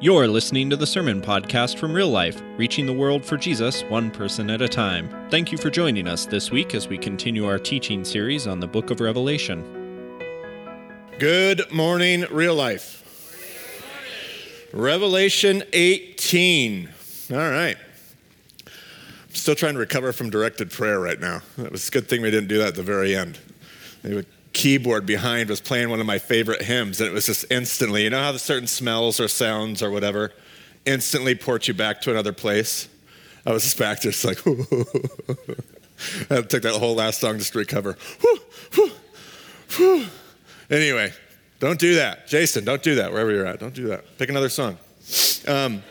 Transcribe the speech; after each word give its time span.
You're 0.00 0.28
listening 0.28 0.70
to 0.70 0.76
the 0.76 0.86
Sermon 0.86 1.20
Podcast 1.20 1.76
from 1.76 1.92
Real 1.92 2.08
Life, 2.08 2.40
reaching 2.56 2.86
the 2.86 2.92
world 2.92 3.24
for 3.24 3.36
Jesus 3.36 3.82
one 3.88 4.12
person 4.12 4.48
at 4.48 4.62
a 4.62 4.68
time. 4.68 5.10
Thank 5.28 5.50
you 5.50 5.58
for 5.58 5.70
joining 5.70 6.06
us 6.06 6.24
this 6.24 6.52
week 6.52 6.72
as 6.72 6.86
we 6.86 6.96
continue 6.96 7.46
our 7.46 7.58
teaching 7.58 8.04
series 8.04 8.46
on 8.46 8.60
the 8.60 8.68
book 8.68 8.92
of 8.92 9.00
Revelation. 9.00 9.64
Good 11.18 11.72
morning, 11.72 12.26
Real 12.30 12.54
Life. 12.54 13.02
Revelation 14.72 15.64
18. 15.72 16.88
All 17.32 17.36
right. 17.36 17.76
I'm 18.68 19.34
still 19.34 19.56
trying 19.56 19.72
to 19.72 19.80
recover 19.80 20.12
from 20.12 20.30
directed 20.30 20.70
prayer 20.70 21.00
right 21.00 21.18
now. 21.18 21.40
It 21.56 21.72
was 21.72 21.88
a 21.88 21.90
good 21.90 22.08
thing 22.08 22.22
we 22.22 22.30
didn't 22.30 22.48
do 22.48 22.58
that 22.58 22.68
at 22.68 22.74
the 22.76 22.84
very 22.84 23.16
end. 23.16 23.40
The 24.02 24.24
keyboard 24.58 25.06
behind 25.06 25.48
was 25.48 25.60
playing 25.60 25.88
one 25.88 26.00
of 26.00 26.06
my 26.06 26.18
favorite 26.18 26.62
hymns, 26.62 27.00
and 27.00 27.08
it 27.08 27.12
was 27.12 27.26
just 27.26 27.44
instantly, 27.48 28.02
you 28.02 28.10
know 28.10 28.20
how 28.20 28.32
the 28.32 28.40
certain 28.40 28.66
smells 28.66 29.20
or 29.20 29.28
sounds 29.28 29.84
or 29.84 29.90
whatever 29.92 30.32
instantly 30.84 31.36
port 31.36 31.68
you 31.68 31.74
back 31.74 32.00
to 32.00 32.10
another 32.10 32.32
place? 32.32 32.88
I 33.46 33.52
was 33.52 33.62
just 33.62 33.78
back 33.78 34.00
just 34.00 34.24
like, 34.24 34.38
I 34.46 36.34
had 36.34 36.48
to 36.50 36.56
take 36.56 36.62
that 36.62 36.74
whole 36.76 36.96
last 36.96 37.20
song 37.20 37.38
just 37.38 37.52
to 37.52 37.58
recover. 37.60 37.96
Anyway, 40.68 41.12
don't 41.60 41.78
do 41.78 41.94
that. 41.94 42.26
Jason, 42.26 42.64
don't 42.64 42.82
do 42.82 42.96
that 42.96 43.12
wherever 43.12 43.30
you're 43.30 43.46
at. 43.46 43.60
Don't 43.60 43.74
do 43.74 43.86
that. 43.88 44.18
Pick 44.18 44.28
another 44.28 44.48
song. 44.48 44.76
Um, 45.46 45.84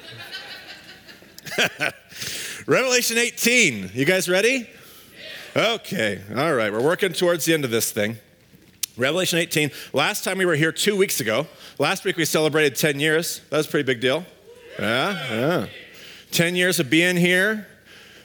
Revelation 2.68 3.18
18. 3.18 3.92
You 3.94 4.06
guys 4.06 4.28
ready? 4.28 4.70
Okay. 5.56 6.22
All 6.36 6.54
right. 6.54 6.72
We're 6.72 6.84
working 6.84 7.14
towards 7.14 7.46
the 7.46 7.54
end 7.54 7.64
of 7.64 7.72
this 7.72 7.92
thing. 7.92 8.18
Revelation 8.98 9.38
18. 9.38 9.72
Last 9.94 10.24
time 10.24 10.40
we 10.40 10.46
were 10.46 10.56
here 10.56 10.72
two 10.72 10.96
weeks 10.96 11.20
ago. 11.20 11.46
Last 11.78 12.04
week 12.04 12.18
we 12.18 12.26
celebrated 12.26 12.76
10 12.76 13.00
years. 13.00 13.42
That 13.50 13.58
was 13.58 13.68
a 13.68 13.70
pretty 13.70 13.86
big 13.86 14.02
deal. 14.02 14.26
Yeah, 14.80 15.34
yeah. 15.34 15.66
10 16.32 16.56
years 16.56 16.80
of 16.80 16.90
being 16.90 17.16
here, 17.16 17.68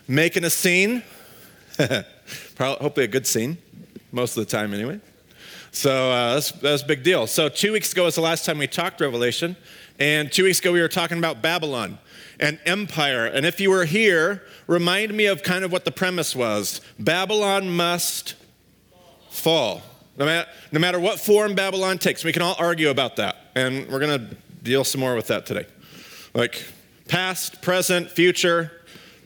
making 0.08 0.44
a 0.44 0.50
scene. 0.50 1.02
Probably, 1.76 2.82
hopefully 2.82 3.04
a 3.04 3.08
good 3.08 3.26
scene, 3.26 3.58
most 4.12 4.36
of 4.36 4.44
the 4.46 4.50
time 4.50 4.72
anyway. 4.72 5.00
So 5.72 6.10
uh, 6.10 6.34
that's, 6.34 6.52
that's 6.52 6.82
a 6.82 6.86
big 6.86 7.02
deal. 7.02 7.26
So 7.26 7.48
two 7.48 7.72
weeks 7.72 7.92
ago 7.92 8.04
was 8.04 8.14
the 8.14 8.20
last 8.22 8.44
time 8.44 8.58
we 8.58 8.66
talked 8.66 9.00
Revelation. 9.00 9.56
And 9.98 10.32
two 10.32 10.44
weeks 10.44 10.58
ago 10.58 10.72
we 10.72 10.80
were 10.80 10.88
talking 10.88 11.18
about 11.18 11.42
Babylon 11.42 11.98
and 12.40 12.58
empire. 12.64 13.26
And 13.26 13.44
if 13.44 13.60
you 13.60 13.70
were 13.70 13.84
here, 13.84 14.42
remind 14.66 15.14
me 15.14 15.26
of 15.26 15.42
kind 15.42 15.64
of 15.64 15.72
what 15.72 15.84
the 15.84 15.92
premise 15.92 16.34
was 16.34 16.80
Babylon 16.98 17.68
must 17.68 18.34
fall. 19.30 19.82
No 20.16 20.26
matter, 20.26 20.48
no 20.72 20.80
matter 20.80 21.00
what 21.00 21.18
form 21.18 21.54
Babylon 21.54 21.98
takes, 21.98 22.22
we 22.24 22.32
can 22.32 22.42
all 22.42 22.56
argue 22.58 22.90
about 22.90 23.16
that. 23.16 23.36
And 23.54 23.88
we're 23.88 24.00
going 24.00 24.28
to 24.28 24.36
deal 24.62 24.84
some 24.84 25.00
more 25.00 25.14
with 25.14 25.28
that 25.28 25.46
today. 25.46 25.66
Like 26.34 26.62
past, 27.08 27.62
present, 27.62 28.10
future, 28.10 28.72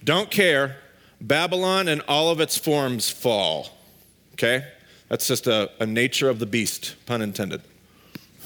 don't 0.04 0.30
care. 0.30 0.76
Babylon 1.20 1.88
and 1.88 2.02
all 2.08 2.30
of 2.30 2.40
its 2.40 2.56
forms 2.56 3.10
fall. 3.10 3.68
Okay? 4.34 4.64
That's 5.08 5.26
just 5.26 5.46
a, 5.46 5.70
a 5.80 5.86
nature 5.86 6.28
of 6.28 6.38
the 6.38 6.46
beast, 6.46 6.94
pun 7.06 7.22
intended. 7.22 7.62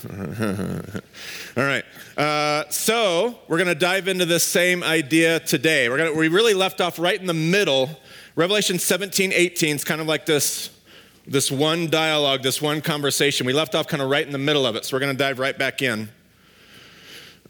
All 0.08 1.64
right. 1.64 1.84
Uh, 2.16 2.64
so 2.70 3.38
we're 3.48 3.58
going 3.58 3.68
to 3.68 3.74
dive 3.74 4.08
into 4.08 4.24
this 4.24 4.44
same 4.44 4.82
idea 4.82 5.40
today. 5.40 5.88
We're 5.88 5.98
gonna, 5.98 6.14
we 6.14 6.28
really 6.28 6.54
left 6.54 6.80
off 6.80 6.98
right 6.98 7.18
in 7.18 7.26
the 7.26 7.34
middle. 7.34 7.90
Revelation 8.34 8.78
17, 8.78 9.32
18 9.32 9.76
is 9.76 9.84
kind 9.84 10.00
of 10.00 10.06
like 10.06 10.26
this, 10.26 10.70
this 11.26 11.50
one 11.50 11.88
dialogue, 11.88 12.42
this 12.42 12.60
one 12.60 12.80
conversation. 12.80 13.46
We 13.46 13.52
left 13.52 13.74
off 13.74 13.86
kind 13.86 14.02
of 14.02 14.10
right 14.10 14.26
in 14.26 14.32
the 14.32 14.38
middle 14.38 14.66
of 14.66 14.76
it. 14.76 14.84
So 14.84 14.96
we're 14.96 15.00
going 15.00 15.16
to 15.16 15.18
dive 15.22 15.38
right 15.38 15.56
back 15.56 15.82
in. 15.82 16.08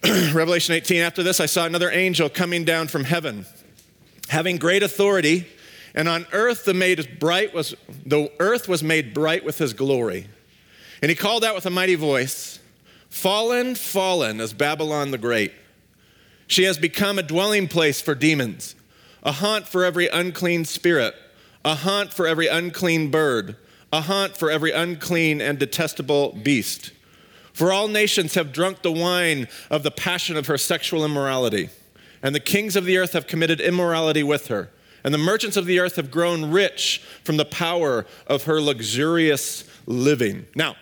Revelation 0.32 0.74
18, 0.74 1.02
after 1.02 1.22
this, 1.22 1.40
I 1.40 1.46
saw 1.46 1.66
another 1.66 1.90
angel 1.90 2.28
coming 2.28 2.64
down 2.64 2.88
from 2.88 3.04
heaven, 3.04 3.46
having 4.28 4.56
great 4.56 4.82
authority, 4.82 5.46
and 5.94 6.08
on 6.08 6.26
earth 6.32 6.64
the 6.64 6.72
made 6.72 7.18
bright 7.18 7.52
was 7.52 7.74
the 8.06 8.30
earth 8.38 8.68
was 8.68 8.82
made 8.82 9.12
bright 9.12 9.44
with 9.44 9.58
his 9.58 9.72
glory. 9.72 10.26
And 11.02 11.10
he 11.10 11.14
called 11.14 11.44
out 11.44 11.54
with 11.54 11.66
a 11.66 11.70
mighty 11.70 11.96
voice 11.96 12.60
Fallen, 13.10 13.74
fallen 13.74 14.40
is 14.40 14.52
Babylon 14.52 15.10
the 15.10 15.18
Great. 15.18 15.52
She 16.46 16.64
has 16.64 16.78
become 16.78 17.18
a 17.18 17.22
dwelling 17.22 17.68
place 17.68 18.00
for 18.00 18.14
demons, 18.14 18.74
a 19.22 19.32
haunt 19.32 19.68
for 19.68 19.84
every 19.84 20.08
unclean 20.08 20.64
spirit, 20.64 21.14
a 21.64 21.74
haunt 21.74 22.12
for 22.12 22.26
every 22.26 22.46
unclean 22.46 23.10
bird, 23.10 23.56
a 23.92 24.02
haunt 24.02 24.36
for 24.36 24.50
every 24.50 24.72
unclean 24.72 25.40
and 25.40 25.58
detestable 25.58 26.32
beast. 26.42 26.92
For 27.52 27.72
all 27.72 27.88
nations 27.88 28.34
have 28.34 28.52
drunk 28.52 28.82
the 28.82 28.92
wine 28.92 29.48
of 29.70 29.82
the 29.82 29.90
passion 29.90 30.36
of 30.36 30.46
her 30.46 30.56
sexual 30.56 31.04
immorality, 31.04 31.70
and 32.22 32.34
the 32.34 32.40
kings 32.40 32.76
of 32.76 32.84
the 32.84 32.96
earth 32.96 33.12
have 33.12 33.26
committed 33.26 33.60
immorality 33.60 34.22
with 34.22 34.46
her, 34.46 34.70
and 35.04 35.12
the 35.12 35.18
merchants 35.18 35.56
of 35.56 35.66
the 35.66 35.78
earth 35.78 35.96
have 35.96 36.10
grown 36.10 36.50
rich 36.50 37.02
from 37.24 37.36
the 37.36 37.44
power 37.44 38.06
of 38.26 38.44
her 38.44 38.60
luxurious 38.60 39.64
living. 39.86 40.46
Now, 40.54 40.76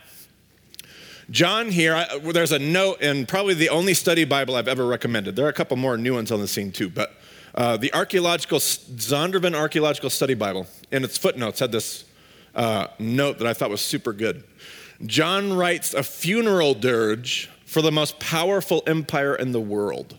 John 1.31 1.71
here, 1.71 1.95
I, 1.95 2.19
there's 2.19 2.53
a 2.53 2.59
note 2.59 3.03
in 3.03 3.27
probably 3.27 3.55
the 3.55 3.69
only 3.69 3.93
study 3.93 4.25
Bible 4.25 4.57
I've 4.57 4.69
ever 4.69 4.87
recommended. 4.87 5.37
There 5.37 5.45
are 5.45 5.51
a 5.51 5.55
couple 5.55 5.77
more 5.77 5.99
new 5.99 6.15
ones 6.15 6.33
on 6.33 6.41
the 6.41 6.49
scene 6.49 6.73
too, 6.73 6.89
but 6.89 7.18
uh, 7.59 7.77
the 7.77 7.93
archaeological, 7.93 8.61
Zondervan 8.61 9.53
Archaeological 9.53 10.11
Study 10.11 10.35
Bible, 10.35 10.69
in 10.93 11.03
its 11.03 11.19
footnotes, 11.19 11.59
had 11.59 11.73
this 11.73 12.05
uh, 12.55 12.87
note 13.01 13.39
that 13.39 13.49
I 13.49 13.53
thought 13.53 13.69
was 13.69 13.81
super 13.81 14.13
good. 14.13 14.45
John 15.05 15.53
writes 15.53 15.93
a 15.93 16.05
funeral 16.05 16.75
dirge 16.75 17.51
for 17.67 17.83
the 17.83 17.91
most 17.91 18.21
powerful 18.21 18.85
empire 18.87 19.35
in 19.35 19.51
the 19.51 19.61
world. 19.61 20.17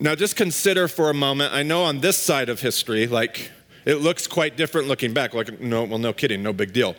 Now, 0.00 0.14
just 0.14 0.36
consider 0.36 0.88
for 0.88 1.10
a 1.10 1.14
moment, 1.14 1.52
I 1.52 1.62
know 1.64 1.84
on 1.84 2.00
this 2.00 2.16
side 2.16 2.48
of 2.48 2.62
history, 2.62 3.06
like, 3.06 3.50
it 3.84 3.96
looks 3.96 4.26
quite 4.26 4.56
different 4.56 4.88
looking 4.88 5.12
back. 5.12 5.34
Like, 5.34 5.60
no, 5.60 5.84
well, 5.84 5.98
no 5.98 6.14
kidding, 6.14 6.42
no 6.42 6.54
big 6.54 6.72
deal. 6.72 6.96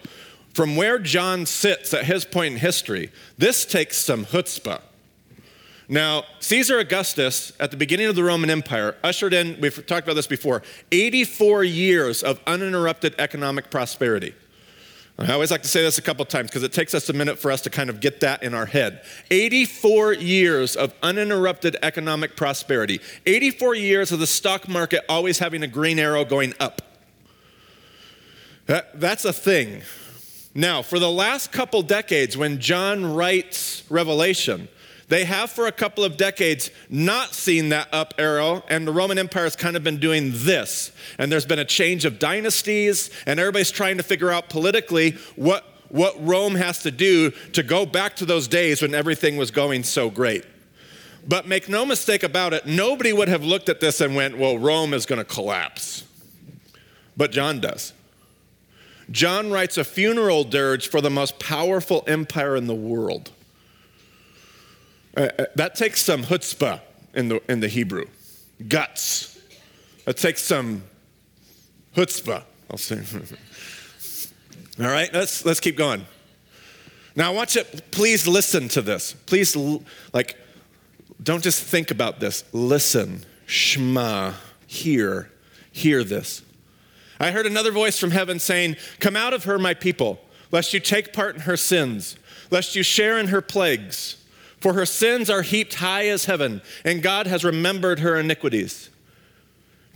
From 0.54 0.76
where 0.76 1.00
John 1.00 1.48
sits 1.48 1.92
at 1.92 2.06
his 2.06 2.24
point 2.24 2.54
in 2.54 2.60
history, 2.60 3.12
this 3.36 3.66
takes 3.66 3.98
some 3.98 4.26
chutzpah. 4.26 4.82
Now, 5.92 6.26
Caesar 6.40 6.78
Augustus, 6.78 7.52
at 7.60 7.72
the 7.72 7.78
beginning 7.78 8.06
of 8.06 8.16
the 8.16 8.24
Roman 8.24 8.52
Empire, 8.52 8.96
ushered 9.04 9.34
in, 9.34 9.60
we've 9.60 9.86
talked 9.88 10.06
about 10.06 10.14
this 10.14 10.28
before, 10.28 10.62
84 10.92 11.64
years 11.64 12.22
of 12.22 12.40
uninterrupted 12.46 13.16
economic 13.18 13.72
prosperity. 13.72 14.36
I 15.18 15.34
always 15.34 15.50
like 15.52 15.64
to 15.64 15.68
say 15.68 15.82
this 15.82 15.98
a 15.98 16.02
couple 16.02 16.24
times 16.26 16.50
because 16.50 16.64
it 16.64 16.72
takes 16.72 16.94
us 16.94 17.10
a 17.10 17.14
minute 17.14 17.40
for 17.40 17.52
us 17.52 17.62
to 17.62 17.72
kind 17.72 17.90
of 17.90 18.00
get 18.00 18.22
that 18.22 18.44
in 18.44 18.54
our 18.54 18.68
head. 18.68 19.04
84 19.32 20.14
years 20.14 20.76
of 20.76 20.94
uninterrupted 21.04 21.76
economic 21.82 22.38
prosperity. 22.38 23.02
84 23.26 23.76
years 23.76 24.12
of 24.12 24.20
the 24.20 24.28
stock 24.28 24.70
market 24.70 25.04
always 25.10 25.40
having 25.40 25.64
a 25.64 25.68
green 25.68 26.00
arrow 26.00 26.24
going 26.24 26.54
up. 26.60 26.84
That, 28.68 29.00
that's 29.00 29.26
a 29.26 29.34
thing. 29.34 29.82
Now, 30.54 30.84
for 30.84 31.00
the 31.00 31.12
last 31.12 31.52
couple 31.52 31.82
decades, 31.82 32.38
when 32.38 32.60
John 32.60 33.14
writes 33.14 33.84
Revelation, 33.90 34.70
they 35.10 35.26
have 35.26 35.50
for 35.50 35.66
a 35.66 35.72
couple 35.72 36.04
of 36.04 36.18
decades 36.18 36.70
not 36.88 37.34
seen 37.34 37.70
that 37.70 37.90
up 37.92 38.14
arrow, 38.20 38.64
and 38.70 38.88
the 38.88 38.92
Roman 38.92 39.18
Empire 39.18 39.44
has 39.44 39.56
kind 39.56 39.76
of 39.76 39.84
been 39.84 39.98
doing 39.98 40.32
this. 40.34 40.92
And 41.18 41.32
there's 41.32 41.48
been 41.48 41.60
a 41.60 41.66
change 41.66 42.06
of 42.06 42.20
dynasties, 42.20 43.10
and 43.26 43.40
everybody's 43.40 43.72
trying 43.72 43.98
to 43.98 44.04
figure 44.04 44.32
out 44.32 44.50
politically 44.50 45.18
what, 45.36 45.66
what 45.90 46.16
Rome 46.26 46.54
has 46.56 46.84
to 46.84 46.92
do 46.92 47.32
to 47.54 47.64
go 47.64 47.88
back 47.88 48.16
to 48.18 48.26
those 48.26 48.48
days 48.48 48.84
when 48.84 48.94
everything 48.94 49.36
was 49.36 49.50
going 49.50 49.84
so 49.84 50.12
great. 50.12 50.46
But 51.28 51.48
make 51.48 51.68
no 51.68 51.86
mistake 51.88 52.22
about 52.22 52.54
it, 52.54 52.68
nobody 52.68 53.12
would 53.12 53.28
have 53.28 53.44
looked 53.44 53.68
at 53.68 53.80
this 53.80 54.02
and 54.02 54.16
went, 54.16 54.38
well, 54.38 54.60
Rome 54.60 54.94
is 54.94 55.08
going 55.08 55.20
to 55.20 55.26
collapse. 55.26 56.06
But 57.18 57.32
John 57.32 57.60
does. 57.60 57.94
John 59.10 59.50
writes 59.52 59.76
a 59.78 59.84
funeral 59.84 60.44
dirge 60.44 60.88
for 60.88 61.02
the 61.02 61.10
most 61.10 61.40
powerful 61.40 62.04
empire 62.06 62.56
in 62.56 62.68
the 62.68 62.76
world. 62.76 63.32
Uh, 65.20 65.28
uh, 65.38 65.46
that 65.54 65.76
takes 65.76 66.02
some 66.02 66.24
chutzpah 66.24 66.80
in 67.14 67.28
the, 67.28 67.42
in 67.52 67.60
the 67.60 67.68
Hebrew, 67.68 68.06
guts. 68.70 69.38
That 70.06 70.16
takes 70.16 70.42
some 70.42 70.84
chutzpah, 71.94 72.44
I'll 72.72 72.78
say. 72.78 73.04
All 74.80 74.90
right, 74.90 75.14
let's, 75.14 75.44
let's 75.44 75.60
keep 75.60 75.76
going. 75.76 76.06
Now, 77.18 77.34
I 77.34 77.36
want 77.36 77.54
you, 77.56 77.66
please 77.92 78.30
listen 78.30 78.70
to 78.70 78.82
this. 78.82 79.12
Please, 79.12 79.58
like, 80.14 80.38
don't 81.22 81.44
just 81.44 81.66
think 81.66 81.92
about 81.92 82.22
this. 82.22 82.46
Listen, 82.54 83.26
shema, 83.46 84.36
hear, 84.68 85.30
hear 85.70 86.06
this. 86.06 86.44
I 87.20 87.32
heard 87.32 87.46
another 87.46 87.74
voice 87.74 88.00
from 88.00 88.12
heaven 88.12 88.40
saying, 88.40 88.78
Come 89.02 89.18
out 89.18 89.34
of 89.34 89.44
her, 89.44 89.60
my 89.60 89.74
people, 89.74 90.22
lest 90.50 90.74
you 90.74 90.80
take 90.80 91.12
part 91.12 91.36
in 91.36 91.42
her 91.42 91.58
sins, 91.58 92.16
lest 92.52 92.74
you 92.74 92.84
share 92.84 93.20
in 93.20 93.28
her 93.28 93.42
plagues. 93.42 94.16
For 94.62 94.74
her 94.74 94.86
sins 94.86 95.30
are 95.30 95.42
heaped 95.42 95.76
high 95.76 96.08
as 96.08 96.26
heaven, 96.26 96.62
and 96.84 97.02
God 97.02 97.28
has 97.28 97.44
remembered 97.46 98.00
her 98.00 98.20
iniquities. 98.20 98.90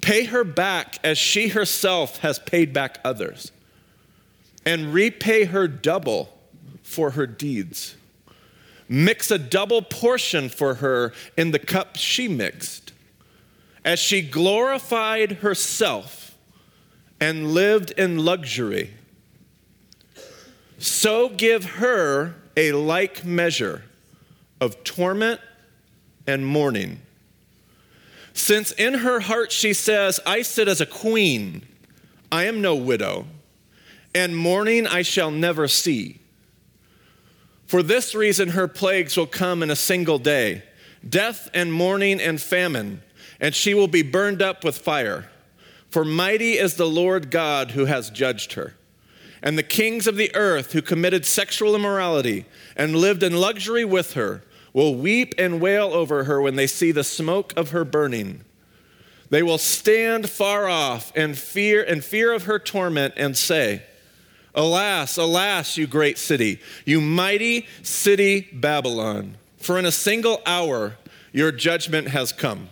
Pay 0.01 0.25
her 0.25 0.43
back 0.43 0.99
as 1.03 1.17
she 1.17 1.49
herself 1.49 2.19
has 2.19 2.39
paid 2.39 2.73
back 2.73 2.99
others, 3.03 3.51
and 4.65 4.93
repay 4.93 5.45
her 5.45 5.67
double 5.67 6.37
for 6.81 7.11
her 7.11 7.27
deeds. 7.27 7.95
mix 8.87 9.31
a 9.31 9.37
double 9.37 9.81
portion 9.81 10.49
for 10.49 10.75
her 10.75 11.13
in 11.37 11.51
the 11.51 11.59
cup 11.59 11.95
she 11.95 12.27
mixed, 12.27 12.91
as 13.83 13.99
she 13.99 14.21
glorified 14.21 15.31
herself 15.37 16.37
and 17.19 17.53
lived 17.53 17.91
in 17.91 18.17
luxury. 18.17 18.93
So 20.77 21.29
give 21.29 21.65
her 21.65 22.35
a 22.57 22.73
like 22.73 23.25
measure 23.25 23.83
of 24.63 24.83
torment 24.83 25.41
and 26.25 26.47
mourning. 26.47 27.01
Since 28.33 28.71
in 28.71 28.95
her 28.95 29.19
heart 29.19 29.51
she 29.51 29.73
says, 29.73 30.19
I 30.25 30.41
sit 30.41 30.67
as 30.67 30.81
a 30.81 30.85
queen, 30.85 31.67
I 32.31 32.45
am 32.45 32.61
no 32.61 32.75
widow, 32.75 33.27
and 34.15 34.35
mourning 34.35 34.87
I 34.87 35.01
shall 35.03 35.29
never 35.29 35.67
see. 35.67 36.19
For 37.67 37.83
this 37.83 38.15
reason, 38.15 38.49
her 38.49 38.67
plagues 38.67 39.17
will 39.17 39.27
come 39.27 39.61
in 39.61 39.69
a 39.69 39.75
single 39.75 40.17
day 40.17 40.63
death 41.07 41.49
and 41.53 41.73
mourning 41.73 42.21
and 42.21 42.41
famine, 42.41 43.01
and 43.41 43.53
she 43.53 43.73
will 43.73 43.89
be 43.89 44.01
burned 44.01 44.41
up 44.41 44.63
with 44.63 44.77
fire. 44.77 45.29
For 45.89 46.05
mighty 46.05 46.53
is 46.53 46.75
the 46.75 46.87
Lord 46.87 47.29
God 47.29 47.71
who 47.71 47.85
has 47.85 48.09
judged 48.09 48.53
her. 48.53 48.75
And 49.41 49.57
the 49.57 49.63
kings 49.63 50.07
of 50.07 50.15
the 50.15 50.33
earth 50.33 50.71
who 50.71 50.81
committed 50.81 51.25
sexual 51.25 51.75
immorality 51.75 52.45
and 52.77 52.95
lived 52.95 53.21
in 53.21 53.35
luxury 53.35 53.83
with 53.83 54.13
her 54.13 54.41
will 54.73 54.95
weep 54.95 55.35
and 55.37 55.61
wail 55.61 55.93
over 55.93 56.23
her 56.23 56.41
when 56.41 56.55
they 56.55 56.67
see 56.67 56.91
the 56.91 57.03
smoke 57.03 57.53
of 57.55 57.69
her 57.69 57.85
burning. 57.85 58.43
They 59.29 59.43
will 59.43 59.57
stand 59.57 60.29
far 60.29 60.67
off 60.67 61.11
and 61.15 61.37
fear 61.37 61.83
and 61.83 62.03
fear 62.03 62.33
of 62.33 62.43
her 62.43 62.59
torment 62.59 63.13
and 63.17 63.37
say, 63.37 63.83
Alas, 64.55 65.17
alas, 65.17 65.77
you 65.77 65.87
great 65.87 66.17
city, 66.17 66.59
you 66.85 67.01
mighty 67.01 67.65
city 67.81 68.47
Babylon, 68.53 69.37
for 69.57 69.79
in 69.79 69.85
a 69.85 69.91
single 69.91 70.41
hour 70.45 70.97
your 71.31 71.51
judgment 71.51 72.09
has 72.09 72.31
come. 72.31 72.69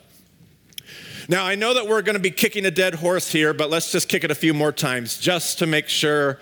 Now, 1.27 1.45
I 1.45 1.56
know 1.56 1.74
that 1.74 1.88
we're 1.88 2.01
going 2.01 2.15
to 2.15 2.21
be 2.21 2.31
kicking 2.31 2.65
a 2.65 2.71
dead 2.71 2.95
horse 2.95 3.31
here, 3.31 3.54
but 3.54 3.69
let's 3.69 3.92
just 3.92 4.09
kick 4.09 4.24
it 4.24 4.31
a 4.31 4.36
few 4.36 4.54
more 4.54 4.71
times 4.71 5.18
just 5.18 5.59
to 5.59 5.65
make 5.65 5.88
sure. 5.88 6.39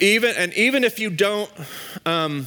Even, 0.00 0.34
and 0.36 0.52
even 0.54 0.84
if 0.84 0.98
you 0.98 1.10
don't, 1.10 1.50
um, 2.06 2.46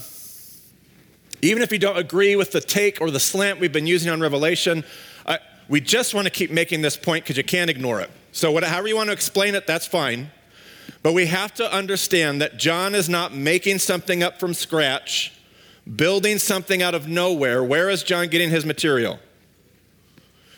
even 1.46 1.62
if 1.62 1.72
you 1.72 1.80
don't 1.80 1.98
agree 1.98 2.36
with 2.36 2.52
the 2.52 2.62
take 2.62 3.00
or 3.02 3.12
the 3.12 3.20
slant 3.20 3.60
we've 3.60 3.72
been 3.72 3.88
using 3.88 4.12
on 4.12 4.20
Revelation, 4.20 4.84
I, 5.26 5.40
we 5.68 5.80
just 5.82 6.14
want 6.14 6.26
to 6.26 6.32
keep 6.32 6.52
making 6.52 6.82
this 6.82 6.98
point 6.98 7.24
because 7.24 7.38
you 7.38 7.44
can't 7.44 7.70
ignore 7.70 8.02
it. 8.02 8.10
So, 8.32 8.60
however 8.60 8.88
you 8.88 8.96
want 8.96 9.08
to 9.08 9.14
explain 9.14 9.56
it, 9.56 9.66
that's 9.68 9.86
fine. 9.86 10.32
But 11.04 11.14
we 11.14 11.28
have 11.28 11.54
to 11.56 11.72
understand 11.72 12.42
that 12.42 12.58
John 12.58 12.96
is 12.96 13.08
not 13.08 13.34
making 13.34 13.80
something 13.80 14.24
up 14.24 14.40
from 14.40 14.54
scratch, 14.54 15.34
building 15.96 16.40
something 16.40 16.82
out 16.82 16.96
of 16.96 17.08
nowhere. 17.08 17.64
Where 17.64 17.90
is 17.90 18.04
John 18.04 18.28
getting 18.28 18.50
his 18.50 18.66
material? 18.66 19.20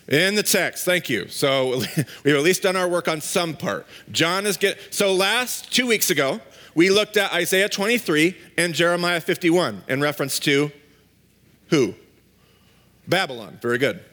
In 0.08 0.36
the 0.36 0.44
text, 0.44 0.86
thank 0.86 1.10
you. 1.10 1.28
So 1.28 1.82
we've 2.24 2.36
at 2.36 2.44
least 2.44 2.64
done 2.64 2.78
our 2.78 2.88
work 2.88 3.10
on 3.10 3.20
some 3.20 3.56
part. 3.56 3.86
John 4.12 4.46
is 4.46 4.56
get 4.56 4.80
so 4.94 5.14
last 5.14 5.72
two 5.74 5.86
weeks 5.86 6.10
ago, 6.10 6.40
we 6.78 6.92
looked 6.92 7.18
at 7.18 7.34
Isaiah 7.34 7.68
23 7.68 8.38
and 8.56 8.72
Jeremiah 8.76 9.20
51 9.20 9.82
in 9.88 10.00
reference 10.00 10.38
to 10.42 10.72
who? 11.72 11.96
Babylon. 13.08 13.58
Very 13.64 13.80
good. 13.80 14.06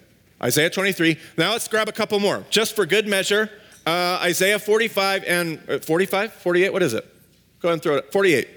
Isaiah 0.42 0.70
23. 0.70 1.18
Now 1.36 1.52
let's 1.52 1.68
grab 1.68 1.90
a 1.90 1.92
couple 1.92 2.18
more. 2.20 2.42
Just 2.48 2.74
for 2.74 2.86
good 2.86 3.06
measure, 3.06 3.50
uh, 3.86 4.18
Isaiah 4.22 4.58
45 4.58 5.24
and 5.24 5.60
uh, 5.68 5.78
45, 5.80 6.32
48, 6.32 6.72
what 6.72 6.82
is 6.82 6.94
it? 6.94 7.04
Go 7.60 7.68
ahead 7.68 7.74
and 7.74 7.82
throw 7.82 7.96
it. 7.96 8.10
48. 8.10 8.48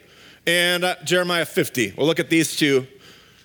And 0.47 0.85
uh, 0.85 0.95
Jeremiah 1.03 1.45
50. 1.45 1.95
We'll 1.97 2.07
look 2.07 2.21
at 2.21 2.29
these 2.29 2.55
two. 2.55 2.87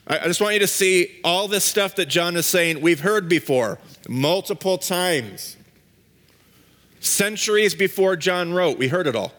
I, 0.06 0.20
I 0.20 0.24
just 0.26 0.40
want 0.40 0.54
you 0.54 0.60
to 0.60 0.68
see 0.68 1.18
all 1.24 1.48
this 1.48 1.64
stuff 1.64 1.96
that 1.96 2.06
John 2.06 2.36
is 2.36 2.46
saying 2.46 2.80
we've 2.80 3.00
heard 3.00 3.28
before 3.28 3.80
multiple 4.08 4.78
times. 4.78 5.56
Centuries 7.00 7.74
before 7.74 8.14
John 8.14 8.52
wrote, 8.52 8.78
we 8.78 8.86
heard 8.86 9.08
it 9.08 9.16
all. 9.16 9.32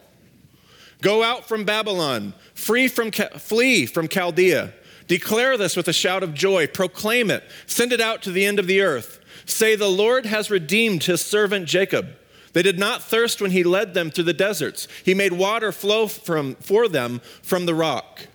Go 1.04 1.22
out 1.22 1.46
from 1.46 1.64
Babylon, 1.64 2.32
free 2.54 2.88
from, 2.88 3.10
flee 3.12 3.84
from 3.84 4.08
Chaldea. 4.08 4.72
Declare 5.06 5.58
this 5.58 5.76
with 5.76 5.86
a 5.86 5.92
shout 5.92 6.22
of 6.22 6.32
joy. 6.32 6.66
Proclaim 6.66 7.30
it. 7.30 7.44
Send 7.66 7.92
it 7.92 8.00
out 8.00 8.22
to 8.22 8.32
the 8.32 8.46
end 8.46 8.58
of 8.58 8.66
the 8.66 8.80
earth. 8.80 9.20
Say, 9.44 9.76
The 9.76 9.86
Lord 9.86 10.24
has 10.24 10.50
redeemed 10.50 11.04
his 11.04 11.20
servant 11.20 11.66
Jacob. 11.66 12.08
They 12.54 12.62
did 12.62 12.78
not 12.78 13.02
thirst 13.02 13.42
when 13.42 13.50
he 13.50 13.62
led 13.62 13.92
them 13.92 14.10
through 14.10 14.24
the 14.24 14.32
deserts. 14.32 14.88
He 15.04 15.12
made 15.12 15.34
water 15.34 15.72
flow 15.72 16.06
from, 16.06 16.54
for 16.54 16.88
them 16.88 17.20
from 17.42 17.66
the 17.66 17.74
rock. 17.74 18.26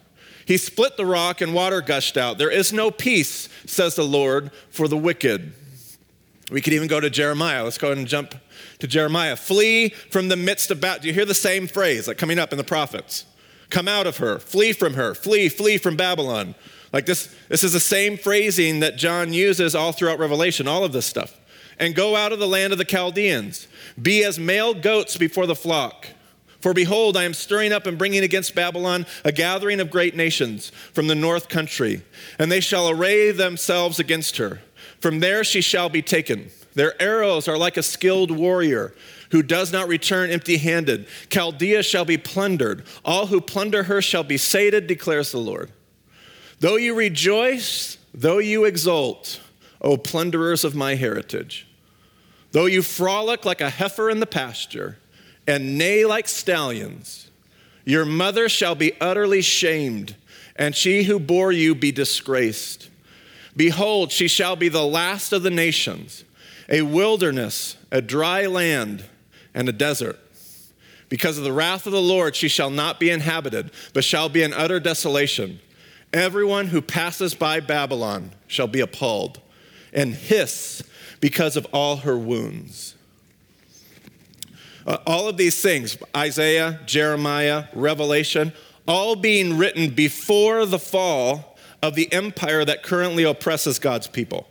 He 0.45 0.57
split 0.57 0.95
the 0.95 1.07
rock 1.07 1.41
and 1.41 1.55
water 1.55 1.81
gushed 1.81 2.17
out. 2.17 2.37
There 2.37 2.51
is 2.51 2.71
no 2.71 2.91
peace, 2.91 3.49
says 3.65 3.95
the 3.95 4.05
Lord, 4.05 4.51
for 4.69 4.87
the 4.87 4.95
wicked. 4.95 5.53
We 6.49 6.61
could 6.61 6.73
even 6.73 6.87
go 6.87 6.99
to 6.99 7.09
Jeremiah. 7.09 7.63
Let's 7.63 7.77
go 7.77 7.87
ahead 7.87 7.97
and 7.97 8.07
jump 8.07 8.35
to 8.79 8.87
Jeremiah. 8.87 9.35
Flee 9.35 9.89
from 9.89 10.29
the 10.29 10.35
midst 10.35 10.71
of 10.71 10.81
battle. 10.81 11.03
Do 11.03 11.07
you 11.07 11.13
hear 11.13 11.25
the 11.25 11.33
same 11.33 11.67
phrase 11.67 12.07
like 12.07 12.17
coming 12.17 12.39
up 12.39 12.51
in 12.51 12.57
the 12.57 12.63
prophets? 12.63 13.25
Come 13.69 13.87
out 13.87 14.07
of 14.07 14.17
her, 14.17 14.39
flee 14.39 14.73
from 14.73 14.95
her, 14.95 15.13
flee, 15.13 15.47
flee 15.47 15.77
from 15.77 15.95
Babylon. 15.95 16.55
Like 16.91 17.05
this, 17.05 17.33
this 17.49 17.63
is 17.63 17.73
the 17.73 17.79
same 17.79 18.17
phrasing 18.17 18.79
that 18.79 18.97
John 18.97 19.31
uses 19.31 19.75
all 19.75 19.91
throughout 19.91 20.17
Revelation, 20.17 20.67
all 20.67 20.83
of 20.83 20.91
this 20.91 21.05
stuff. 21.05 21.39
And 21.77 21.95
go 21.95 22.15
out 22.15 22.33
of 22.33 22.39
the 22.39 22.47
land 22.47 22.73
of 22.73 22.79
the 22.79 22.85
Chaldeans. 22.85 23.67
Be 24.01 24.23
as 24.23 24.39
male 24.39 24.73
goats 24.73 25.17
before 25.17 25.45
the 25.45 25.55
flock. 25.55 26.07
For 26.61 26.73
behold, 26.73 27.15
I 27.15 27.23
am 27.23 27.33
stirring 27.33 27.71
up 27.71 27.85
and 27.85 27.97
bringing 27.97 28.23
against 28.23 28.53
Babylon 28.53 29.05
a 29.23 29.31
gathering 29.31 29.79
of 29.79 29.89
great 29.89 30.15
nations 30.15 30.71
from 30.91 31.07
the 31.07 31.15
north 31.15 31.47
country, 31.47 32.01
and 32.37 32.51
they 32.51 32.59
shall 32.59 32.89
array 32.89 33.31
themselves 33.31 33.97
against 33.97 34.37
her. 34.37 34.59
From 34.99 35.19
there 35.19 35.43
she 35.43 35.61
shall 35.61 35.89
be 35.89 36.01
taken. 36.01 36.51
Their 36.73 37.01
arrows 37.01 37.47
are 37.47 37.57
like 37.57 37.77
a 37.77 37.83
skilled 37.83 38.31
warrior 38.31 38.93
who 39.31 39.43
does 39.43 39.71
not 39.71 39.87
return 39.87 40.29
empty 40.29 40.57
handed. 40.57 41.07
Chaldea 41.29 41.83
shall 41.83 42.05
be 42.05 42.17
plundered. 42.17 42.83
All 43.05 43.27
who 43.27 43.41
plunder 43.41 43.83
her 43.83 44.01
shall 44.01 44.23
be 44.23 44.37
sated, 44.37 44.87
declares 44.87 45.31
the 45.31 45.39
Lord. 45.39 45.71
Though 46.59 46.75
you 46.75 46.95
rejoice, 46.95 47.97
though 48.13 48.39
you 48.39 48.65
exult, 48.65 49.39
O 49.81 49.97
plunderers 49.97 50.63
of 50.63 50.75
my 50.75 50.95
heritage, 50.95 51.67
though 52.51 52.65
you 52.65 52.81
frolic 52.81 53.45
like 53.45 53.61
a 53.61 53.69
heifer 53.69 54.09
in 54.09 54.19
the 54.19 54.25
pasture 54.25 54.97
and 55.47 55.77
neigh 55.77 56.05
like 56.05 56.27
stallions, 56.27 57.29
your 57.85 58.05
mother 58.05 58.49
shall 58.49 58.75
be 58.75 58.99
utterly 58.99 59.41
shamed, 59.41 60.15
and 60.55 60.75
she 60.75 61.03
who 61.03 61.19
bore 61.19 61.51
you 61.51 61.73
be 61.73 61.91
disgraced. 61.91 62.88
Behold, 63.55 64.11
she 64.11 64.27
shall 64.27 64.55
be 64.55 64.69
the 64.69 64.85
last 64.85 65.33
of 65.33 65.43
the 65.43 65.49
nations, 65.49 66.23
a 66.69 66.81
wilderness, 66.81 67.77
a 67.91 68.01
dry 68.01 68.45
land, 68.45 69.03
and 69.53 69.67
a 69.67 69.73
desert. 69.73 70.19
Because 71.09 71.37
of 71.37 71.43
the 71.43 71.51
wrath 71.51 71.87
of 71.87 71.91
the 71.91 72.01
Lord, 72.01 72.35
she 72.35 72.47
shall 72.47 72.69
not 72.69 72.99
be 72.99 73.09
inhabited, 73.09 73.71
but 73.93 74.03
shall 74.03 74.29
be 74.29 74.43
an 74.43 74.53
utter 74.53 74.79
desolation. 74.79 75.59
Everyone 76.13 76.67
who 76.67 76.81
passes 76.81 77.33
by 77.33 77.59
Babylon 77.59 78.31
shall 78.47 78.67
be 78.67 78.79
appalled 78.79 79.39
and 79.91 80.13
hiss 80.13 80.83
because 81.19 81.57
of 81.57 81.65
all 81.73 81.97
her 81.97 82.17
wounds. 82.17 82.95
Uh, 84.85 84.97
all 85.05 85.27
of 85.27 85.37
these 85.37 85.61
things, 85.61 85.97
Isaiah, 86.15 86.79
Jeremiah, 86.85 87.65
Revelation, 87.73 88.53
all 88.87 89.15
being 89.15 89.57
written 89.57 89.91
before 89.91 90.65
the 90.65 90.79
fall 90.79 91.48
of 91.81 91.95
the 91.95 92.11
empire 92.11 92.65
that 92.65 92.83
currently 92.83 93.23
oppresses 93.23 93.79
God's 93.79 94.07
people. 94.07 94.47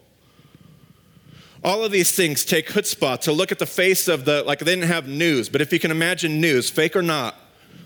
All 1.64 1.84
of 1.84 1.90
these 1.90 2.12
things 2.12 2.44
take 2.44 2.68
chutzpah 2.68 3.20
to 3.22 3.32
look 3.32 3.50
at 3.50 3.58
the 3.58 3.66
face 3.66 4.08
of 4.08 4.24
the, 4.24 4.42
like 4.44 4.60
they 4.60 4.74
didn't 4.74 4.88
have 4.88 5.08
news, 5.08 5.48
but 5.48 5.60
if 5.60 5.72
you 5.72 5.80
can 5.80 5.90
imagine 5.90 6.40
news, 6.40 6.70
fake 6.70 6.94
or 6.94 7.02
not, 7.02 7.34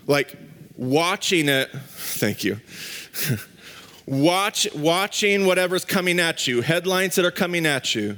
like 0.05 0.37
watching 0.77 1.49
it, 1.49 1.69
thank 1.87 2.43
you. 2.43 2.59
Watch, 4.05 4.67
watching 4.75 5.45
whatever's 5.45 5.85
coming 5.85 6.19
at 6.19 6.45
you, 6.45 6.61
headlines 6.61 7.15
that 7.15 7.25
are 7.25 7.31
coming 7.31 7.65
at 7.65 7.95
you. 7.95 8.17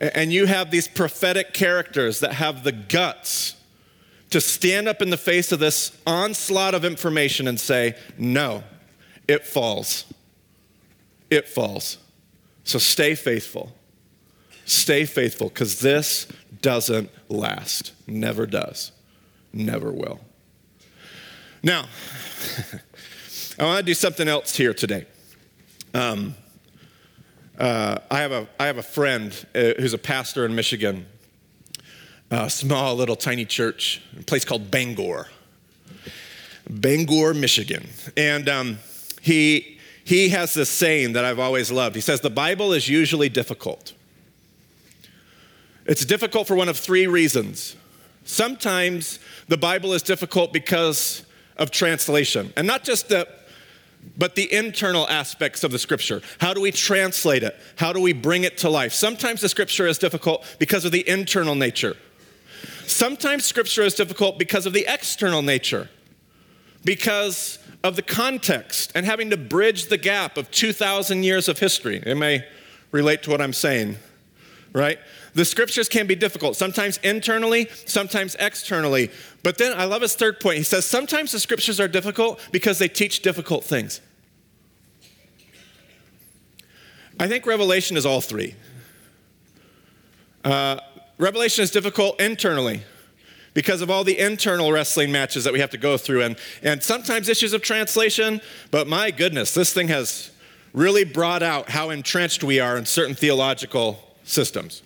And 0.00 0.32
you 0.32 0.46
have 0.46 0.70
these 0.70 0.88
prophetic 0.88 1.52
characters 1.52 2.20
that 2.20 2.34
have 2.34 2.62
the 2.64 2.72
guts 2.72 3.56
to 4.30 4.40
stand 4.40 4.88
up 4.88 5.02
in 5.02 5.10
the 5.10 5.16
face 5.16 5.52
of 5.52 5.58
this 5.58 5.96
onslaught 6.06 6.74
of 6.74 6.84
information 6.84 7.48
and 7.48 7.58
say, 7.58 7.96
no, 8.16 8.62
it 9.30 9.46
falls. 9.46 10.12
It 11.30 11.48
falls. 11.48 11.98
So 12.64 12.80
stay 12.80 13.14
faithful. 13.14 13.72
Stay 14.64 15.04
faithful 15.04 15.48
because 15.48 15.78
this 15.78 16.26
doesn't 16.60 17.10
last. 17.28 17.92
Never 18.08 18.44
does. 18.44 18.90
Never 19.52 19.92
will. 19.92 20.18
Now, 21.62 21.84
I 23.58 23.64
want 23.64 23.78
to 23.78 23.84
do 23.84 23.94
something 23.94 24.26
else 24.26 24.56
here 24.56 24.74
today. 24.74 25.06
Um, 25.94 26.34
uh, 27.56 27.98
I, 28.10 28.18
have 28.22 28.32
a, 28.32 28.48
I 28.58 28.66
have 28.66 28.78
a 28.78 28.82
friend 28.82 29.46
uh, 29.54 29.74
who's 29.78 29.94
a 29.94 29.98
pastor 29.98 30.44
in 30.44 30.56
Michigan, 30.56 31.06
a 32.32 32.50
small 32.50 32.96
little 32.96 33.16
tiny 33.16 33.44
church, 33.44 34.02
a 34.18 34.24
place 34.24 34.44
called 34.44 34.72
Bangor. 34.72 35.28
Bangor, 36.68 37.34
Michigan. 37.34 37.88
And 38.16 38.48
um, 38.48 38.78
he, 39.20 39.78
he 40.04 40.30
has 40.30 40.54
this 40.54 40.68
saying 40.68 41.12
that 41.12 41.24
I've 41.24 41.38
always 41.38 41.70
loved. 41.70 41.94
He 41.94 42.00
says, 42.00 42.20
The 42.20 42.30
Bible 42.30 42.72
is 42.72 42.88
usually 42.88 43.28
difficult. 43.28 43.92
It's 45.86 46.04
difficult 46.04 46.46
for 46.46 46.54
one 46.54 46.68
of 46.68 46.78
three 46.78 47.06
reasons. 47.06 47.76
Sometimes 48.24 49.18
the 49.48 49.56
Bible 49.56 49.92
is 49.92 50.02
difficult 50.02 50.52
because 50.52 51.24
of 51.56 51.70
translation, 51.70 52.52
and 52.56 52.66
not 52.66 52.84
just 52.84 53.08
the 53.08 53.26
but 54.16 54.34
the 54.34 54.50
internal 54.52 55.06
aspects 55.08 55.62
of 55.62 55.72
the 55.72 55.78
scripture. 55.78 56.22
How 56.40 56.54
do 56.54 56.60
we 56.62 56.72
translate 56.72 57.42
it? 57.42 57.54
How 57.76 57.92
do 57.92 58.00
we 58.00 58.14
bring 58.14 58.44
it 58.44 58.56
to 58.58 58.70
life? 58.70 58.94
Sometimes 58.94 59.42
the 59.42 59.48
scripture 59.48 59.86
is 59.86 59.98
difficult 59.98 60.44
because 60.58 60.86
of 60.86 60.92
the 60.92 61.06
internal 61.06 61.54
nature. 61.54 61.96
Sometimes 62.86 63.44
scripture 63.44 63.82
is 63.82 63.94
difficult 63.94 64.38
because 64.38 64.64
of 64.64 64.72
the 64.72 64.86
external 64.88 65.42
nature, 65.42 65.90
because 66.84 67.58
of 67.82 67.96
the 67.96 68.02
context 68.02 68.92
and 68.94 69.06
having 69.06 69.30
to 69.30 69.36
bridge 69.36 69.86
the 69.86 69.98
gap 69.98 70.36
of 70.36 70.50
2,000 70.50 71.22
years 71.22 71.48
of 71.48 71.58
history. 71.58 72.02
It 72.04 72.16
may 72.16 72.46
relate 72.92 73.22
to 73.24 73.30
what 73.30 73.40
I'm 73.40 73.52
saying, 73.52 73.96
right? 74.72 74.98
The 75.34 75.44
scriptures 75.44 75.88
can 75.88 76.06
be 76.06 76.14
difficult, 76.14 76.56
sometimes 76.56 76.98
internally, 76.98 77.68
sometimes 77.86 78.36
externally. 78.38 79.10
But 79.42 79.58
then 79.58 79.78
I 79.78 79.84
love 79.84 80.02
his 80.02 80.14
third 80.14 80.40
point. 80.40 80.58
He 80.58 80.64
says 80.64 80.84
sometimes 80.84 81.32
the 81.32 81.40
scriptures 81.40 81.80
are 81.80 81.88
difficult 81.88 82.40
because 82.52 82.78
they 82.78 82.88
teach 82.88 83.22
difficult 83.22 83.64
things. 83.64 84.00
I 87.18 87.28
think 87.28 87.46
Revelation 87.46 87.96
is 87.96 88.06
all 88.06 88.20
three. 88.20 88.54
Uh, 90.42 90.80
Revelation 91.18 91.62
is 91.62 91.70
difficult 91.70 92.18
internally 92.20 92.82
because 93.54 93.82
of 93.82 93.90
all 93.90 94.04
the 94.04 94.18
internal 94.18 94.72
wrestling 94.72 95.10
matches 95.10 95.44
that 95.44 95.52
we 95.52 95.60
have 95.60 95.70
to 95.70 95.78
go 95.78 95.96
through 95.96 96.22
and, 96.22 96.36
and 96.62 96.82
sometimes 96.82 97.28
issues 97.28 97.52
of 97.52 97.62
translation. 97.62 98.40
But 98.70 98.86
my 98.86 99.10
goodness, 99.10 99.54
this 99.54 99.72
thing 99.72 99.88
has 99.88 100.30
really 100.72 101.04
brought 101.04 101.42
out 101.42 101.70
how 101.70 101.90
entrenched 101.90 102.44
we 102.44 102.60
are 102.60 102.76
in 102.76 102.86
certain 102.86 103.14
theological 103.14 103.98
systems. 104.24 104.82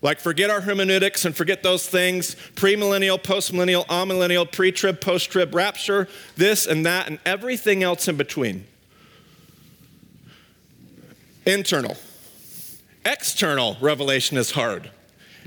Like, 0.00 0.18
forget 0.18 0.50
our 0.50 0.60
hermeneutics 0.60 1.24
and 1.24 1.36
forget 1.36 1.62
those 1.62 1.88
things 1.88 2.34
premillennial, 2.56 3.22
postmillennial, 3.22 3.86
amillennial, 3.86 4.50
pre 4.50 4.72
trib, 4.72 5.00
post 5.00 5.30
trib, 5.30 5.54
rapture, 5.54 6.08
this 6.36 6.66
and 6.66 6.84
that, 6.86 7.06
and 7.06 7.20
everything 7.24 7.84
else 7.84 8.08
in 8.08 8.16
between. 8.16 8.66
Internal. 11.46 11.96
External 13.04 13.76
revelation 13.80 14.36
is 14.36 14.52
hard. 14.52 14.90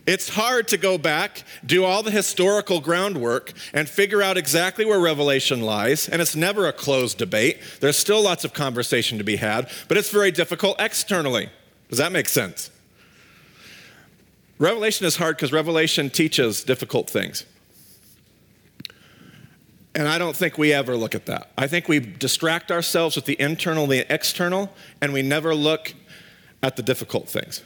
It's 0.08 0.30
hard 0.30 0.68
to 0.68 0.78
go 0.78 0.98
back, 1.00 1.44
do 1.66 1.84
all 1.84 2.04
the 2.04 2.12
historical 2.12 2.80
groundwork, 2.80 3.54
and 3.74 3.90
figure 3.90 4.22
out 4.22 4.38
exactly 4.38 4.86
where 4.86 5.00
Revelation 5.00 5.62
lies. 5.62 6.08
And 6.08 6.22
it's 6.22 6.36
never 6.36 6.68
a 6.68 6.74
closed 6.74 7.18
debate. 7.18 7.60
There's 7.80 7.98
still 7.98 8.22
lots 8.22 8.44
of 8.44 8.54
conversation 8.54 9.18
to 9.18 9.24
be 9.24 9.38
had, 9.38 9.70
but 9.88 9.98
it's 9.98 10.12
very 10.12 10.32
difficult 10.32 10.80
externally. 10.80 11.50
Does 11.90 11.98
that 11.98 12.12
make 12.12 12.30
sense? 12.30 12.70
Revelation 14.60 15.06
is 15.06 15.16
hard 15.16 15.38
because 15.38 15.52
Revelation 15.52 16.10
teaches 16.10 16.64
difficult 16.64 17.10
things. 17.10 17.46
And 19.96 20.08
I 20.08 20.18
don't 20.18 20.36
think 20.36 20.58
we 20.58 20.74
ever 20.74 20.96
look 20.96 21.16
at 21.16 21.26
that. 21.26 21.52
I 21.58 21.68
think 21.68 21.88
we 21.88 22.00
distract 22.00 22.72
ourselves 22.72 23.16
with 23.16 23.26
the 23.26 23.40
internal 23.40 23.88
the 23.88 24.06
external, 24.14 24.74
and 25.02 25.14
we 25.14 25.22
never 25.22 25.56
look 25.56 25.94
at 26.62 26.76
the 26.76 26.84
difficult 26.84 27.28
things. 27.28 27.64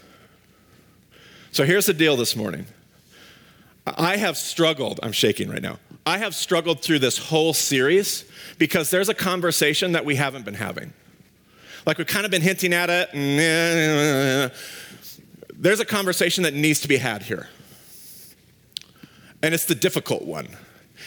So 1.51 1.65
here's 1.65 1.85
the 1.87 1.93
deal 1.93 2.15
this 2.15 2.35
morning. 2.35 2.65
I 3.85 4.17
have 4.17 4.37
struggled, 4.37 4.99
I'm 5.01 5.11
shaking 5.11 5.49
right 5.49 5.61
now. 5.61 5.79
I 6.05 6.19
have 6.19 6.35
struggled 6.35 6.81
through 6.81 6.99
this 6.99 7.17
whole 7.17 7.53
series 7.53 8.25
because 8.57 8.91
there's 8.91 9.09
a 9.09 9.13
conversation 9.13 9.93
that 9.93 10.05
we 10.05 10.15
haven't 10.15 10.45
been 10.45 10.53
having. 10.53 10.93
Like 11.85 11.97
we've 11.97 12.07
kind 12.07 12.25
of 12.25 12.31
been 12.31 12.41
hinting 12.41 12.73
at 12.73 12.89
it, 12.89 14.53
there's 15.53 15.79
a 15.79 15.85
conversation 15.85 16.43
that 16.43 16.53
needs 16.53 16.81
to 16.81 16.87
be 16.87 16.97
had 16.97 17.23
here. 17.23 17.49
And 19.41 19.53
it's 19.53 19.65
the 19.65 19.75
difficult 19.75 20.23
one. 20.23 20.47